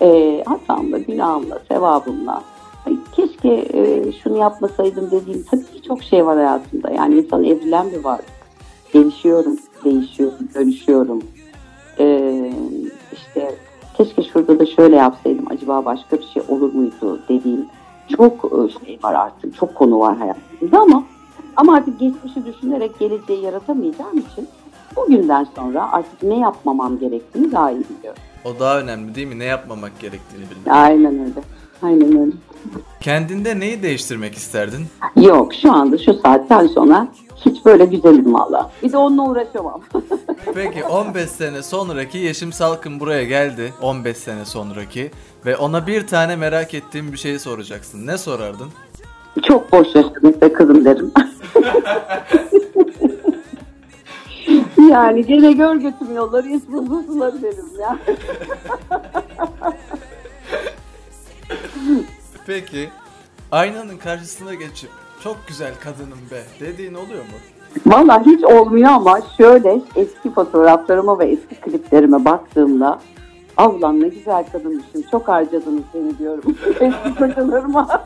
e, 0.00 0.42
hatamla, 0.46 0.98
günahımla, 0.98 1.58
sevabımla 1.68 2.42
Ay, 2.86 2.96
keşke 3.12 3.48
e, 3.48 4.12
şunu 4.12 4.38
yapmasaydım 4.38 5.10
dediğim 5.10 5.42
tabii 5.50 5.64
ki 5.64 5.82
çok 5.82 6.02
şey 6.02 6.26
var 6.26 6.36
hayatımda. 6.36 6.90
Yani 6.90 7.14
insan 7.14 7.44
evrilen 7.44 7.92
bir 7.92 8.04
varlık. 8.04 8.40
Gelişiyorum, 8.92 9.58
değişiyorum, 9.84 10.48
dönüşüyorum. 10.54 11.22
Ee, 11.98 12.52
işte 13.12 13.54
keşke 13.96 14.22
şurada 14.22 14.58
da 14.58 14.66
şöyle 14.66 14.96
yapsaydım 14.96 15.44
acaba 15.50 15.84
başka 15.84 16.18
bir 16.18 16.26
şey 16.34 16.42
olur 16.48 16.72
muydu 16.72 17.20
dediğim 17.28 17.66
çok 18.16 18.50
şey 18.84 18.98
var 19.02 19.14
artık. 19.14 19.56
Çok 19.56 19.74
konu 19.74 20.00
var 20.00 20.16
hayatımda 20.16 20.78
ama 20.80 21.04
ama 21.56 21.74
artık 21.74 22.00
geçmişi 22.00 22.46
düşünerek 22.46 22.98
geleceği 22.98 23.42
yaratamayacağım 23.42 24.18
için 24.18 24.48
bugünden 24.96 25.46
sonra 25.56 25.92
artık 25.92 26.22
ne 26.22 26.38
yapmamam 26.38 26.98
gerektiğini 26.98 27.52
daha 27.52 27.70
iyi 27.70 27.84
biliyorum. 27.98 28.22
O 28.44 28.58
daha 28.60 28.80
önemli 28.80 29.14
değil 29.14 29.26
mi? 29.26 29.38
Ne 29.38 29.44
yapmamak 29.44 30.00
gerektiğini 30.00 30.42
bilmek. 30.50 30.68
Aynen 30.74 31.20
öyle. 31.20 31.42
Aynen 31.82 32.20
öyle. 32.20 32.32
Kendinde 33.00 33.60
neyi 33.60 33.82
değiştirmek 33.82 34.34
isterdin? 34.34 34.86
Yok 35.16 35.54
şu 35.54 35.72
anda 35.72 35.98
şu 35.98 36.14
saatten 36.14 36.66
sonra 36.66 37.08
hiç 37.46 37.64
böyle 37.64 37.84
güzelim 37.84 38.34
valla. 38.34 38.70
Bir 38.82 38.92
de 38.92 38.96
onunla 38.96 39.22
uğraşamam. 39.22 39.80
Peki 40.54 40.84
15 40.84 41.30
sene 41.30 41.62
sonraki 41.62 42.18
Yeşim 42.18 42.52
Salkım 42.52 43.00
buraya 43.00 43.24
geldi. 43.24 43.72
15 43.82 44.16
sene 44.16 44.44
sonraki. 44.44 45.10
Ve 45.46 45.56
ona 45.56 45.86
bir 45.86 46.06
tane 46.06 46.36
merak 46.36 46.74
ettiğim 46.74 47.12
bir 47.12 47.18
şeyi 47.18 47.38
soracaksın. 47.38 48.06
Ne 48.06 48.18
sorardın? 48.18 48.68
Çok 49.42 49.72
boş 49.72 49.86
yaşadık 49.94 50.42
be 50.42 50.52
kızım 50.52 50.84
derim. 50.84 51.12
yani 54.90 55.26
gene 55.26 55.52
gör 55.52 55.76
götüm 55.76 56.14
yolları 56.14 56.48
İsmuzlu 56.48 57.02
suları 57.02 57.42
derim 57.42 57.66
ya. 57.80 57.98
Peki 62.50 62.88
aynanın 63.52 63.96
karşısına 63.96 64.54
geçip 64.54 64.90
çok 65.22 65.36
güzel 65.48 65.74
kadınım 65.80 66.18
be 66.30 66.42
dediğin 66.60 66.94
oluyor 66.94 67.22
mu? 67.24 67.38
Valla 67.86 68.26
hiç 68.26 68.44
olmuyor 68.44 68.90
ama 68.90 69.20
şöyle 69.36 69.80
eski 69.96 70.30
fotoğraflarıma 70.30 71.18
ve 71.18 71.24
eski 71.24 71.54
kliplerime 71.54 72.24
baktığımda 72.24 73.00
Avlan 73.56 74.00
ne 74.00 74.08
güzel 74.08 74.44
kadınmışım 74.52 75.02
çok 75.10 75.28
harcadınız 75.28 75.82
beni 75.94 76.18
diyorum 76.18 76.56
eski 76.80 77.14
kocalarıma. 77.18 78.04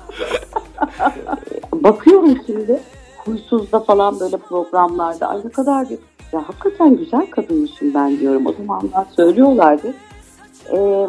Bakıyorum 1.72 2.38
şimdi 2.46 2.80
Huysuz'da 3.16 3.80
falan 3.80 4.20
böyle 4.20 4.36
programlarda 4.36 5.28
ay 5.28 5.40
ne 5.44 5.50
kadar 5.50 5.90
bir 5.90 5.98
ya 6.32 6.48
hakikaten 6.48 6.96
güzel 6.96 7.30
kadınmışım 7.30 7.94
ben 7.94 8.18
diyorum. 8.18 8.46
O 8.46 8.52
zamanlar 8.52 9.06
söylüyorlardı. 9.16 9.94
Ee, 10.72 11.08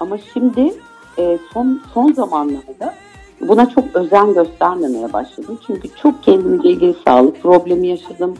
ama 0.00 0.18
şimdi 0.18 0.74
e, 1.18 1.38
son 1.52 1.82
son 1.94 2.12
zamanlarda 2.12 2.94
buna 3.40 3.70
çok 3.70 3.84
özen 3.94 4.34
göstermemeye 4.34 5.12
başladım. 5.12 5.58
Çünkü 5.66 5.88
çok 6.02 6.22
kendimle 6.22 6.68
ilgili 6.68 6.94
sağlık 7.04 7.42
problemi 7.42 7.88
yaşadım. 7.88 8.34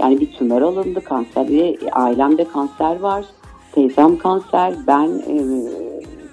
Yani 0.00 0.20
bir 0.20 0.32
tümör 0.32 0.62
alındı, 0.62 1.00
kanser, 1.00 1.46
ailemde 1.92 2.44
kanser 2.44 3.00
var. 3.00 3.24
Teyzem 3.72 4.18
kanser, 4.18 4.74
ben 4.86 5.08
e, 5.08 5.36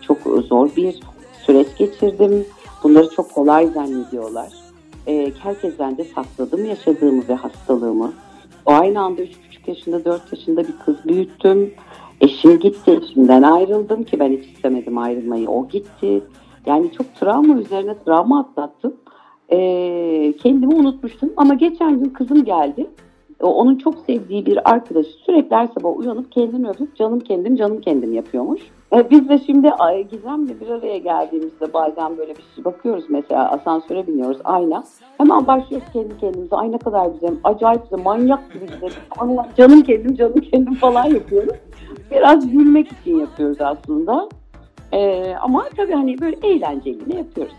çok 0.01 0.17
zor 0.47 0.69
bir 0.75 0.99
süreç 1.45 1.67
geçirdim. 1.77 2.45
Bunları 2.83 3.09
çok 3.09 3.33
kolay 3.33 3.67
zannediyorlar. 3.67 4.53
E, 5.07 5.31
herkesten 5.43 5.97
de 5.97 6.03
sakladım 6.15 6.65
yaşadığımı 6.65 7.23
ve 7.29 7.35
hastalığımı. 7.35 8.13
O 8.65 8.71
aynı 8.71 9.01
anda 9.01 9.21
3,5 9.21 9.29
yaşında, 9.67 10.05
4 10.05 10.33
yaşında 10.33 10.67
bir 10.67 10.73
kız 10.85 10.95
büyüttüm. 11.05 11.73
Eşim 12.21 12.59
gitti, 12.59 12.91
eşimden 12.91 13.41
ayrıldım 13.41 14.03
ki 14.03 14.19
ben 14.19 14.31
hiç 14.31 14.45
istemedim 14.45 14.97
ayrılmayı. 14.97 15.49
O 15.49 15.67
gitti. 15.67 16.21
Yani 16.65 16.91
çok 16.91 17.15
travma 17.15 17.59
üzerine 17.59 17.95
travma 18.05 18.39
atlattım. 18.39 18.93
Ee, 19.51 20.33
kendimi 20.43 20.75
unutmuştum 20.75 21.33
ama 21.37 21.53
geçen 21.53 21.99
gün 21.99 22.09
kızım 22.09 22.43
geldi. 22.45 22.87
Onun 23.39 23.75
çok 23.77 23.95
sevdiği 24.07 24.45
bir 24.45 24.71
arkadaşı 24.71 25.09
sürekli 25.09 25.55
her 25.55 25.67
sabah 25.67 25.97
uyanıp 25.97 26.31
kendini 26.31 26.69
öpüp 26.69 26.95
canım 26.95 27.19
kendim 27.19 27.55
canım 27.55 27.81
kendim 27.81 28.13
yapıyormuş. 28.13 28.61
Ee, 28.93 29.09
biz 29.09 29.29
de 29.29 29.39
şimdi 29.45 29.71
Gizem'le 30.01 30.59
bir 30.61 30.69
araya 30.69 30.97
geldiğimizde 30.97 31.73
bazen 31.73 32.17
böyle 32.17 32.35
bir 32.35 32.43
şey 32.55 32.65
bakıyoruz 32.65 33.05
mesela 33.09 33.51
asansöre 33.51 34.07
biniyoruz 34.07 34.37
ayna. 34.43 34.83
Hemen 35.17 35.47
başlıyoruz 35.47 35.87
kendi 35.93 36.17
kendimize 36.17 36.55
ay 36.55 36.71
ne 36.71 36.79
kadar 36.79 37.05
güzel 37.07 37.33
acayip 37.43 37.83
güzel 37.83 38.03
manyak 38.03 38.53
gibi 38.53 38.65
güzel. 38.65 38.91
Allah 39.17 39.47
canım 39.57 39.81
kendim 39.81 40.15
canım 40.15 40.41
kendim 40.51 40.75
falan 40.75 41.05
yapıyoruz. 41.05 41.53
Biraz 42.11 42.51
gülmek 42.51 42.91
için 42.91 43.19
yapıyoruz 43.19 43.61
aslında. 43.61 44.29
Ee, 44.93 45.33
ama 45.41 45.65
tabii 45.77 45.93
hani 45.93 46.21
böyle 46.21 46.37
eğlenceli 46.43 46.99
ne 47.07 47.17
yapıyoruz. 47.17 47.53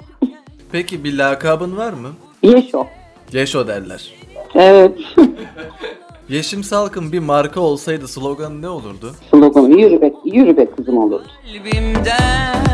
Peki 0.72 1.04
bir 1.04 1.18
lakabın 1.18 1.76
var 1.76 1.92
mı? 1.92 2.08
Yeşo. 2.42 2.86
Yeşo 3.32 3.66
derler. 3.66 4.14
Evet. 4.54 4.98
Yeşim 6.30 6.64
Salkım 6.64 7.12
bir 7.12 7.18
marka 7.18 7.60
olsaydı 7.60 8.08
sloganı 8.08 8.62
ne 8.62 8.68
olurdu? 8.68 9.12
Sloganı 9.30 9.80
yürü 9.80 10.00
be, 10.00 10.12
yürü 10.24 10.56
be 10.56 10.70
kızım 10.70 10.98
olurdu. 10.98 11.26
Kalbimden 11.46 12.64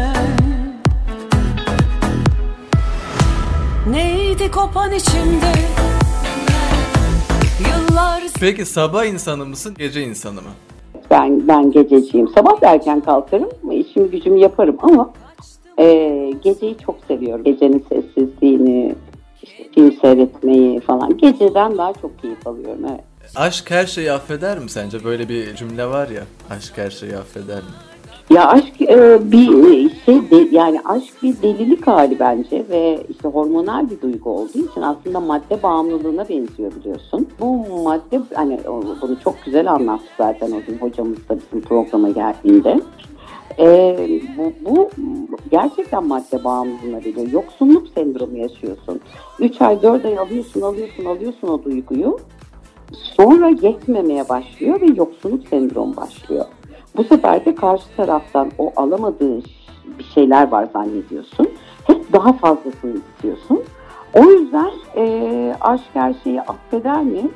Neydi 3.91 4.51
kopan 4.51 4.93
içimde 4.93 5.53
Yıllar 7.61 8.23
Peki 8.41 8.65
sabah 8.65 9.05
insanı 9.05 9.47
mısın, 9.47 9.75
gece 9.79 10.03
insanı 10.03 10.43
mı? 10.43 10.51
Ben 11.11 11.49
ben 11.49 11.71
gececiyim. 11.71 12.29
Sabah 12.29 12.61
da 12.61 12.67
erken 12.67 13.01
kalkarım. 13.01 13.49
işimi 13.73 14.11
gücümü 14.11 14.39
yaparım 14.39 14.77
ama 14.83 15.13
e, 15.79 15.85
geceyi 16.43 16.77
çok 16.87 16.97
seviyorum. 17.09 17.45
Gecenin 17.45 17.85
sessizliğini, 17.89 18.95
işte 19.43 19.65
film 19.75 19.93
seyretmeyi 19.93 20.81
falan. 20.81 21.17
Geceden 21.19 21.79
daha 21.79 21.93
çok 21.93 22.23
keyif 22.23 22.47
alıyorum. 22.47 22.85
Evet. 22.91 23.16
Aşk 23.35 23.71
her 23.71 23.87
şeyi 23.87 24.13
affeder 24.13 24.59
mi 24.59 24.71
sence? 24.71 25.05
Böyle 25.05 25.29
bir 25.29 25.55
cümle 25.55 25.87
var 25.87 26.09
ya. 26.09 26.23
Aşk 26.51 26.79
her 26.79 26.91
şeyi 26.91 27.17
affeder 27.17 27.59
mi? 27.59 27.71
Ya 28.31 28.49
aşk 28.49 28.83
e, 28.83 29.19
bir 29.33 29.91
şey 30.05 30.31
de, 30.31 30.57
yani 30.57 30.81
aşk 30.85 31.23
bir 31.23 31.43
delilik 31.43 31.87
hali 31.87 32.19
bence 32.19 32.65
ve 32.71 32.99
işte 33.09 33.29
hormonal 33.29 33.91
bir 33.91 34.01
duygu 34.01 34.31
olduğu 34.31 34.59
için 34.71 34.83
aslında 34.83 35.21
madde 35.21 35.63
bağımlılığına 35.63 36.29
benziyor 36.29 36.73
biliyorsun. 36.81 37.29
Bu 37.41 37.83
madde 37.83 38.21
hani 38.35 38.61
bunu 39.03 39.21
çok 39.25 39.35
güzel 39.45 39.73
anlattı 39.73 40.07
zaten 40.19 40.51
o 40.53 40.61
gün 40.67 40.79
hocamız 40.79 41.29
da 41.29 41.37
bizim 41.37 41.61
programa 41.61 42.09
geldiğinde. 42.11 42.81
E, 43.59 43.99
bu, 44.37 44.53
bu 44.65 44.91
gerçekten 45.51 46.07
madde 46.07 46.45
bağımlılığına 46.45 46.99
geliyor. 46.99 47.29
Yoksunluk 47.33 47.89
sendromu 47.95 48.39
yaşıyorsun. 48.39 49.01
3 49.39 49.61
ay 49.61 49.83
4 49.83 50.05
ay 50.05 50.19
alıyorsun 50.19 50.61
alıyorsun 50.61 51.05
alıyorsun 51.05 51.49
o 51.49 51.65
duyguyu. 51.65 52.19
Sonra 52.93 53.49
yetmemeye 53.49 54.29
başlıyor 54.29 54.81
ve 54.81 54.87
yoksunluk 54.87 55.49
sendromu 55.49 55.97
başlıyor. 55.97 56.45
Bu 56.97 57.05
sefer 57.05 57.45
de 57.45 57.55
karşı 57.55 57.85
taraftan 57.97 58.51
o 58.59 58.73
alamadığı 58.77 59.41
bir 59.99 60.05
şeyler 60.15 60.49
var 60.49 60.69
zannediyorsun. 60.73 61.49
Hep 61.87 62.13
daha 62.13 62.33
fazlasını 62.33 62.95
istiyorsun. 63.15 63.63
O 64.15 64.25
yüzden 64.25 64.71
e, 64.97 65.57
aşk 65.61 65.85
her 65.93 66.15
şeyi 66.25 66.41
affeder 66.41 67.03
mi? 67.03 67.31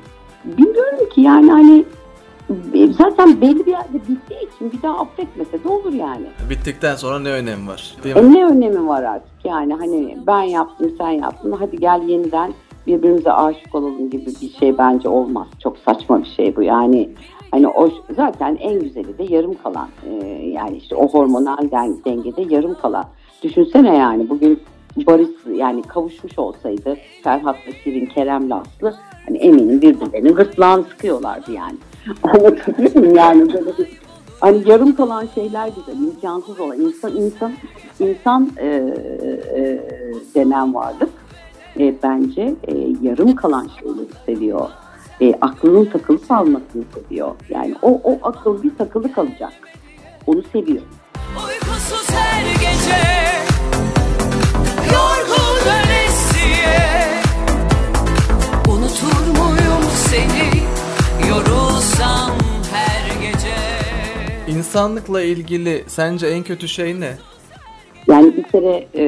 Bilmiyorum 0.45 1.09
ki 1.15 1.21
yani 1.21 1.51
hani 1.51 1.85
e, 2.75 2.93
zaten 2.93 3.41
belli 3.41 3.67
bir 3.67 3.71
yerde 3.71 3.95
bittiği 3.95 4.41
için 4.55 4.73
bir 4.73 4.83
daha 4.83 4.99
affetmese 4.99 5.65
de 5.65 5.69
olur 5.69 5.93
yani. 5.93 6.27
Bittikten 6.51 6.95
sonra 6.95 7.19
ne 7.19 7.31
önemi 7.31 7.69
var? 7.69 7.97
Değil 8.05 8.17
mi? 8.17 8.21
E 8.21 8.33
ne 8.33 8.45
önemi 8.45 8.89
var 8.89 9.03
artık 9.03 9.45
yani 9.45 9.75
hani 9.75 10.19
ben 10.27 10.43
yaptım 10.43 10.93
sen 10.99 11.11
yaptın 11.11 11.53
hadi 11.59 11.77
gel 11.77 12.03
yeniden 12.07 12.53
birbirimize 12.87 13.33
aşık 13.33 13.75
olalım 13.75 14.11
gibi 14.11 14.27
bir 14.43 14.51
şey 14.61 14.79
bence 14.79 15.09
olmaz. 15.09 15.47
Çok 15.63 15.79
saçma 15.79 16.23
bir 16.23 16.29
şey 16.29 16.57
bu 16.57 16.63
yani 16.63 17.11
hani 17.51 17.69
o 17.69 17.89
zaten 18.17 18.57
en 18.61 18.81
güzeli 18.81 19.19
de 19.19 19.35
yarım 19.35 19.55
kalan 19.55 19.89
e, 20.11 20.27
yani 20.47 20.77
işte 20.77 20.95
o 20.97 21.09
hormonal 21.09 21.71
den- 21.71 22.05
dengede 22.05 22.55
yarım 22.55 22.75
kalan. 22.75 23.05
Düşünsene 23.43 23.97
yani 23.97 24.29
bugün 24.29 24.61
Barış 24.97 25.29
yani 25.55 25.83
kavuşmuş 25.83 26.39
olsaydı 26.39 26.97
Ferhat'la 27.23 27.73
Şirin, 27.85 28.07
Kerem'le 28.07 28.51
Aslı 28.51 28.95
hani 29.27 29.39
eminim 29.39 29.83
birbirlerinin 29.83 30.35
gırtlağını 30.35 30.85
sıkıyorlardı 30.85 31.53
yani. 31.53 31.77
Anlatabiliyor 32.23 32.95
muyum 32.95 33.17
yani 33.17 33.53
hani 34.41 34.69
yarım 34.69 34.97
kalan 34.97 35.27
şeyler 35.35 35.69
güzel, 35.69 36.03
imkansız 36.03 36.61
olan 36.61 36.81
insan 36.81 37.17
insan 37.17 37.53
insan 38.01 38.51
e, 38.57 38.67
e, 38.67 39.81
denen 40.35 40.75
varlık 40.75 41.11
e, 41.81 41.95
bence 42.03 42.55
e, 42.69 42.75
yarım 43.03 43.37
kalan 43.37 43.69
şeyleri 43.81 44.09
seviyor. 44.27 44.69
E, 45.21 45.35
aklının 45.41 45.85
takılı 45.85 46.27
kalmasını 46.29 46.83
seviyor. 46.95 47.35
Yani 47.49 47.75
o, 47.83 48.01
o 48.05 48.19
akıl 48.23 48.63
bir 48.63 48.77
takılı 48.77 49.13
kalacak. 49.13 49.53
Onu 50.27 50.43
seviyor. 50.43 50.83
Uykusuz 51.47 52.11
her 52.11 52.43
gece 52.53 53.01
Yorgun 54.93 55.71
ölesiye 55.71 57.13
Unutur 58.69 59.39
muyum 59.39 59.85
seni 59.95 60.63
Yorulsam 61.31 62.31
her 62.73 63.23
gece 63.23 63.57
İnsanlıkla 64.59 65.23
ilgili 65.23 65.85
sence 65.87 66.27
en 66.27 66.43
kötü 66.43 66.69
şey 66.69 67.01
ne? 67.01 67.13
Yani 68.07 68.37
bir 68.37 68.43
kere 68.43 68.87
e, 68.95 69.05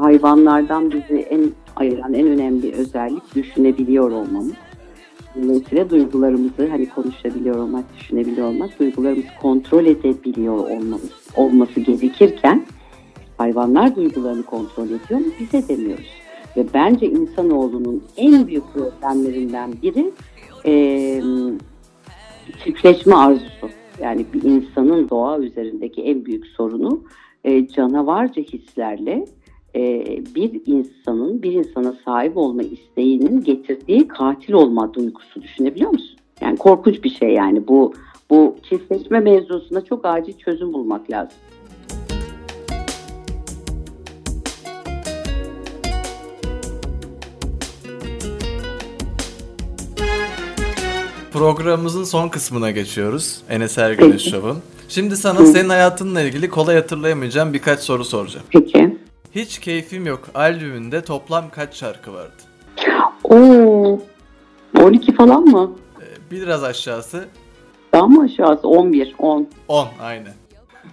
hayvanlardan 0.00 0.90
bizi 0.90 1.20
en 1.20 1.50
ayıran 1.76 2.14
en 2.14 2.26
önemli 2.26 2.72
özellik 2.72 3.34
düşünebiliyor 3.34 4.10
olmamız. 4.10 4.52
Dolayısıyla 5.42 5.90
duygularımızı 5.90 6.68
hani 6.70 6.88
konuşabiliyor 6.88 7.56
olmak, 7.56 7.84
düşünebiliyor 7.98 8.48
olmak, 8.48 8.78
duygularımızı 8.78 9.28
kontrol 9.42 9.86
edebiliyor 9.86 10.54
olmamız, 10.54 11.10
olması 11.36 11.80
gerekirken 11.80 12.64
hayvanlar 13.38 13.96
duygularını 13.96 14.42
kontrol 14.42 14.86
ediyor 14.86 15.20
mu 15.20 15.26
biz 15.40 15.54
edemiyoruz. 15.54 16.10
Ve 16.56 16.66
bence 16.74 17.06
insanoğlunun 17.06 18.02
en 18.16 18.46
büyük 18.46 18.64
problemlerinden 18.74 19.72
biri 19.82 20.10
e, 20.66 21.22
çiftleşme 22.64 23.14
arzusu. 23.14 23.68
Yani 24.00 24.26
bir 24.34 24.42
insanın 24.42 25.08
doğa 25.08 25.38
üzerindeki 25.38 26.02
en 26.02 26.24
büyük 26.24 26.46
sorunu 26.46 27.00
e, 27.44 27.68
canavarca 27.68 28.42
hislerle 28.42 29.24
e, 29.74 30.04
bir 30.34 30.60
insanın 30.66 31.42
bir 31.42 31.52
insana 31.52 31.94
sahip 32.04 32.36
olma 32.36 32.62
isteğinin 32.62 33.44
getirdiği 33.44 34.08
katil 34.08 34.52
olma 34.52 34.94
duygusu 34.94 35.42
düşünebiliyor 35.42 35.90
musun? 35.90 36.16
Yani 36.40 36.56
korkunç 36.56 37.04
bir 37.04 37.10
şey 37.10 37.28
yani 37.28 37.68
bu 37.68 37.94
bu 38.30 38.56
çiftleşme 38.68 39.20
mevzusuna 39.20 39.84
çok 39.84 40.06
acil 40.06 40.32
çözüm 40.32 40.72
bulmak 40.72 41.10
lazım. 41.10 41.38
Programımızın 51.32 52.04
son 52.04 52.28
kısmına 52.28 52.70
geçiyoruz. 52.70 53.42
Enes 53.50 53.78
Ergüneş 53.78 54.12
Peki. 54.12 54.30
Show'un. 54.30 54.58
Şimdi 54.88 55.16
sana 55.16 55.46
senin 55.46 55.68
hayatınla 55.68 56.22
ilgili 56.22 56.50
kolay 56.50 56.76
hatırlayamayacağım 56.76 57.52
birkaç 57.52 57.80
soru 57.80 58.04
soracağım. 58.04 58.46
Peki. 58.50 58.96
Hiç 59.34 59.58
Keyfim 59.58 60.06
Yok 60.06 60.28
albümünde 60.34 61.02
toplam 61.04 61.50
kaç 61.50 61.74
şarkı 61.74 62.12
vardı? 62.12 62.42
Oo, 63.24 63.98
12 64.82 65.14
falan 65.14 65.42
mı? 65.44 65.72
Ee, 66.00 66.04
Biraz 66.30 66.64
aşağısı 66.64 67.24
Daha 67.92 68.06
mı 68.06 68.22
aşağısı? 68.24 68.68
11, 68.68 69.14
10. 69.18 69.48
10 69.68 69.88
aynı. 70.02 70.28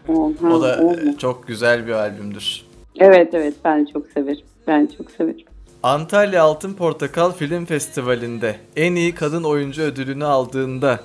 10 0.07 0.33
ha, 0.41 0.49
O 0.55 0.61
da 0.61 0.79
10 0.81 0.93
e, 0.93 1.17
çok 1.17 1.47
güzel 1.47 1.87
bir 1.87 1.91
albümdür. 1.91 2.65
Evet 2.99 3.33
evet 3.33 3.53
ben 3.65 3.85
çok 3.93 4.07
severim. 4.07 4.45
Ben 4.67 4.89
çok 4.97 5.11
severim. 5.11 5.45
Antalya 5.83 6.43
Altın 6.43 6.73
Portakal 6.73 7.31
Film 7.31 7.65
Festivali'nde 7.65 8.55
en 8.75 8.95
iyi 8.95 9.15
kadın 9.15 9.43
oyuncu 9.43 9.81
ödülünü 9.81 10.25
aldığında 10.25 10.99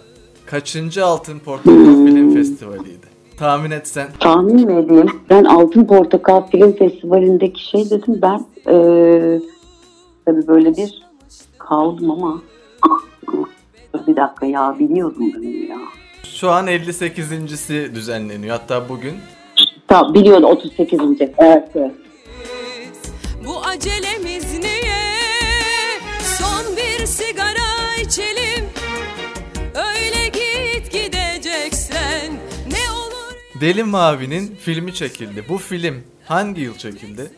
kaçıncı 0.47 1.05
Altın 1.07 1.39
Portakal 1.39 1.74
Film 2.07 2.35
Festivali'ydi? 2.35 3.12
Tahmin 3.43 3.70
etsen. 3.70 4.09
Tahmin 4.20 4.66
mi 4.66 4.80
edeyim? 4.80 5.11
Ben 5.30 5.45
Altın 5.45 5.84
Portakal 5.86 6.47
Film 6.47 6.76
Festivali'ndeki 6.76 7.64
şey 7.64 7.90
dedim 7.90 8.18
ben 8.22 8.45
eee 8.66 9.40
tabii 10.26 10.47
böyle 10.49 10.76
bir 10.76 11.03
kaldım 11.59 12.11
ama 12.11 12.43
bir 14.07 14.16
dakika 14.16 14.47
ya 14.47 14.76
biliyordum 14.78 15.32
ben 15.34 15.68
ya. 15.68 15.78
Şu 16.24 16.51
an 16.51 16.66
58.si 16.66 17.95
düzenleniyor. 17.95 18.59
Hatta 18.59 18.88
bugün 18.88 19.14
Tamam 19.88 20.14
biliyordum 20.14 20.45
38. 20.45 21.01
Evet 21.38 21.68
evet. 21.74 21.93
Bu 23.47 23.61
acelemiz 23.66 24.59
niye? 24.59 25.03
Son 26.38 26.76
bir 26.76 27.07
sigara 27.07 27.97
içelim. 28.05 28.51
Deli 33.63 33.85
Mavi'nin 33.85 34.47
filmi 34.47 34.95
çekildi. 34.95 35.45
Bu 35.49 35.59
film 35.59 35.95
hangi 36.25 36.61
yıl 36.61 36.75
çekildi? 36.75 37.31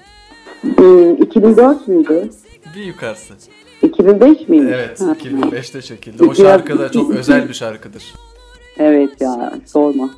Hmm, 0.60 1.22
2004 1.22 1.88
müydü? 1.88 2.30
Bir 2.76 2.84
yukarısı. 2.84 3.34
2005 3.82 4.48
miymiş? 4.48 4.72
Evet, 4.74 5.00
Ha. 5.00 5.12
2005'te 5.12 5.82
çekildi. 5.82 6.24
O 6.24 6.34
şarkı 6.34 6.78
da 6.78 6.92
çok 6.92 7.10
özel 7.10 7.48
bir 7.48 7.54
şarkıdır. 7.54 8.14
Evet 8.78 9.20
ya 9.20 9.54
sorma. 9.66 10.10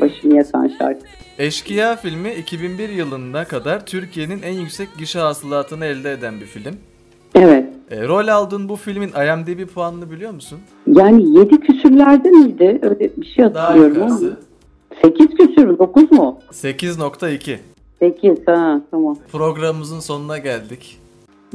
Başımı 0.00 0.36
yatan 0.36 0.72
şarkı. 0.78 1.06
Eşkıya 1.38 1.96
filmi 1.96 2.34
2001 2.34 2.88
yılına 2.88 3.44
kadar 3.44 3.86
Türkiye'nin 3.86 4.42
en 4.42 4.52
yüksek 4.52 4.88
gişe 4.98 5.18
hasılatını 5.18 5.84
elde 5.84 6.12
eden 6.12 6.40
bir 6.40 6.46
film. 6.46 6.74
Evet. 7.34 7.64
E, 7.90 8.08
rol 8.08 8.28
aldığın 8.28 8.68
bu 8.68 8.76
filmin 8.76 9.08
IMDb 9.08 9.66
puanını 9.66 10.10
biliyor 10.10 10.30
musun? 10.32 10.58
Yani 10.86 11.38
7 11.38 11.60
küsürlerde 11.60 12.30
miydi? 12.30 12.78
Öyle 12.82 13.10
bir 13.16 13.26
şey 13.26 13.54
Daha 13.54 13.68
hatırlıyorum 13.68 14.02
ama. 14.02 14.20
Yukarısı. 15.02 15.18
8 15.26 15.36
küsür 15.36 15.64
mü? 15.64 15.78
9 15.78 16.12
mu? 16.12 16.38
8.2. 16.52 17.56
8 17.98 18.38
ha 18.46 18.80
tamam. 18.90 19.16
Programımızın 19.32 20.00
sonuna 20.00 20.38
geldik. 20.38 20.98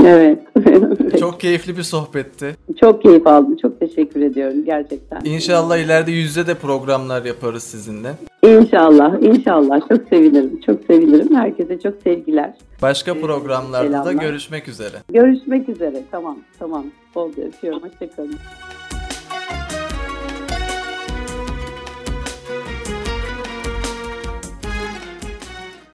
Evet. 0.06 0.40
Çok 1.20 1.40
keyifli 1.40 1.78
bir 1.78 1.84
sohbetti. 1.84 2.56
çok 2.82 3.02
keyif 3.04 3.28
aldım. 3.28 3.58
Çok 3.62 3.80
teşekkür 3.80 4.22
ediyorum 4.22 4.66
gerçekten. 4.66 5.22
İnşallah 5.26 5.78
ileride 5.78 6.12
yüzde 6.12 6.48
de 6.48 6.54
programlar 6.54 7.26
yaparız 7.26 7.64
sizinle. 7.64 8.14
İnşallah. 8.44 9.22
inşallah. 9.22 9.80
Çok 9.90 10.08
sevinirim. 10.10 10.62
Çok 10.66 10.80
sevinirim. 10.88 11.36
Herkese 11.36 11.80
çok 11.80 11.94
sevgiler. 12.04 12.54
Başka 12.82 13.14
programlarda 13.14 13.94
da 13.94 14.04
selamlar. 14.04 14.14
görüşmek 14.14 14.68
üzere. 14.68 14.96
Görüşmek 15.14 15.70
üzere. 15.70 16.04
Tamam. 16.12 16.38
Tamam. 16.60 16.86
Oldu. 17.16 17.36
Öpüyorum. 17.48 17.82
Hoşçakalın. 17.84 18.36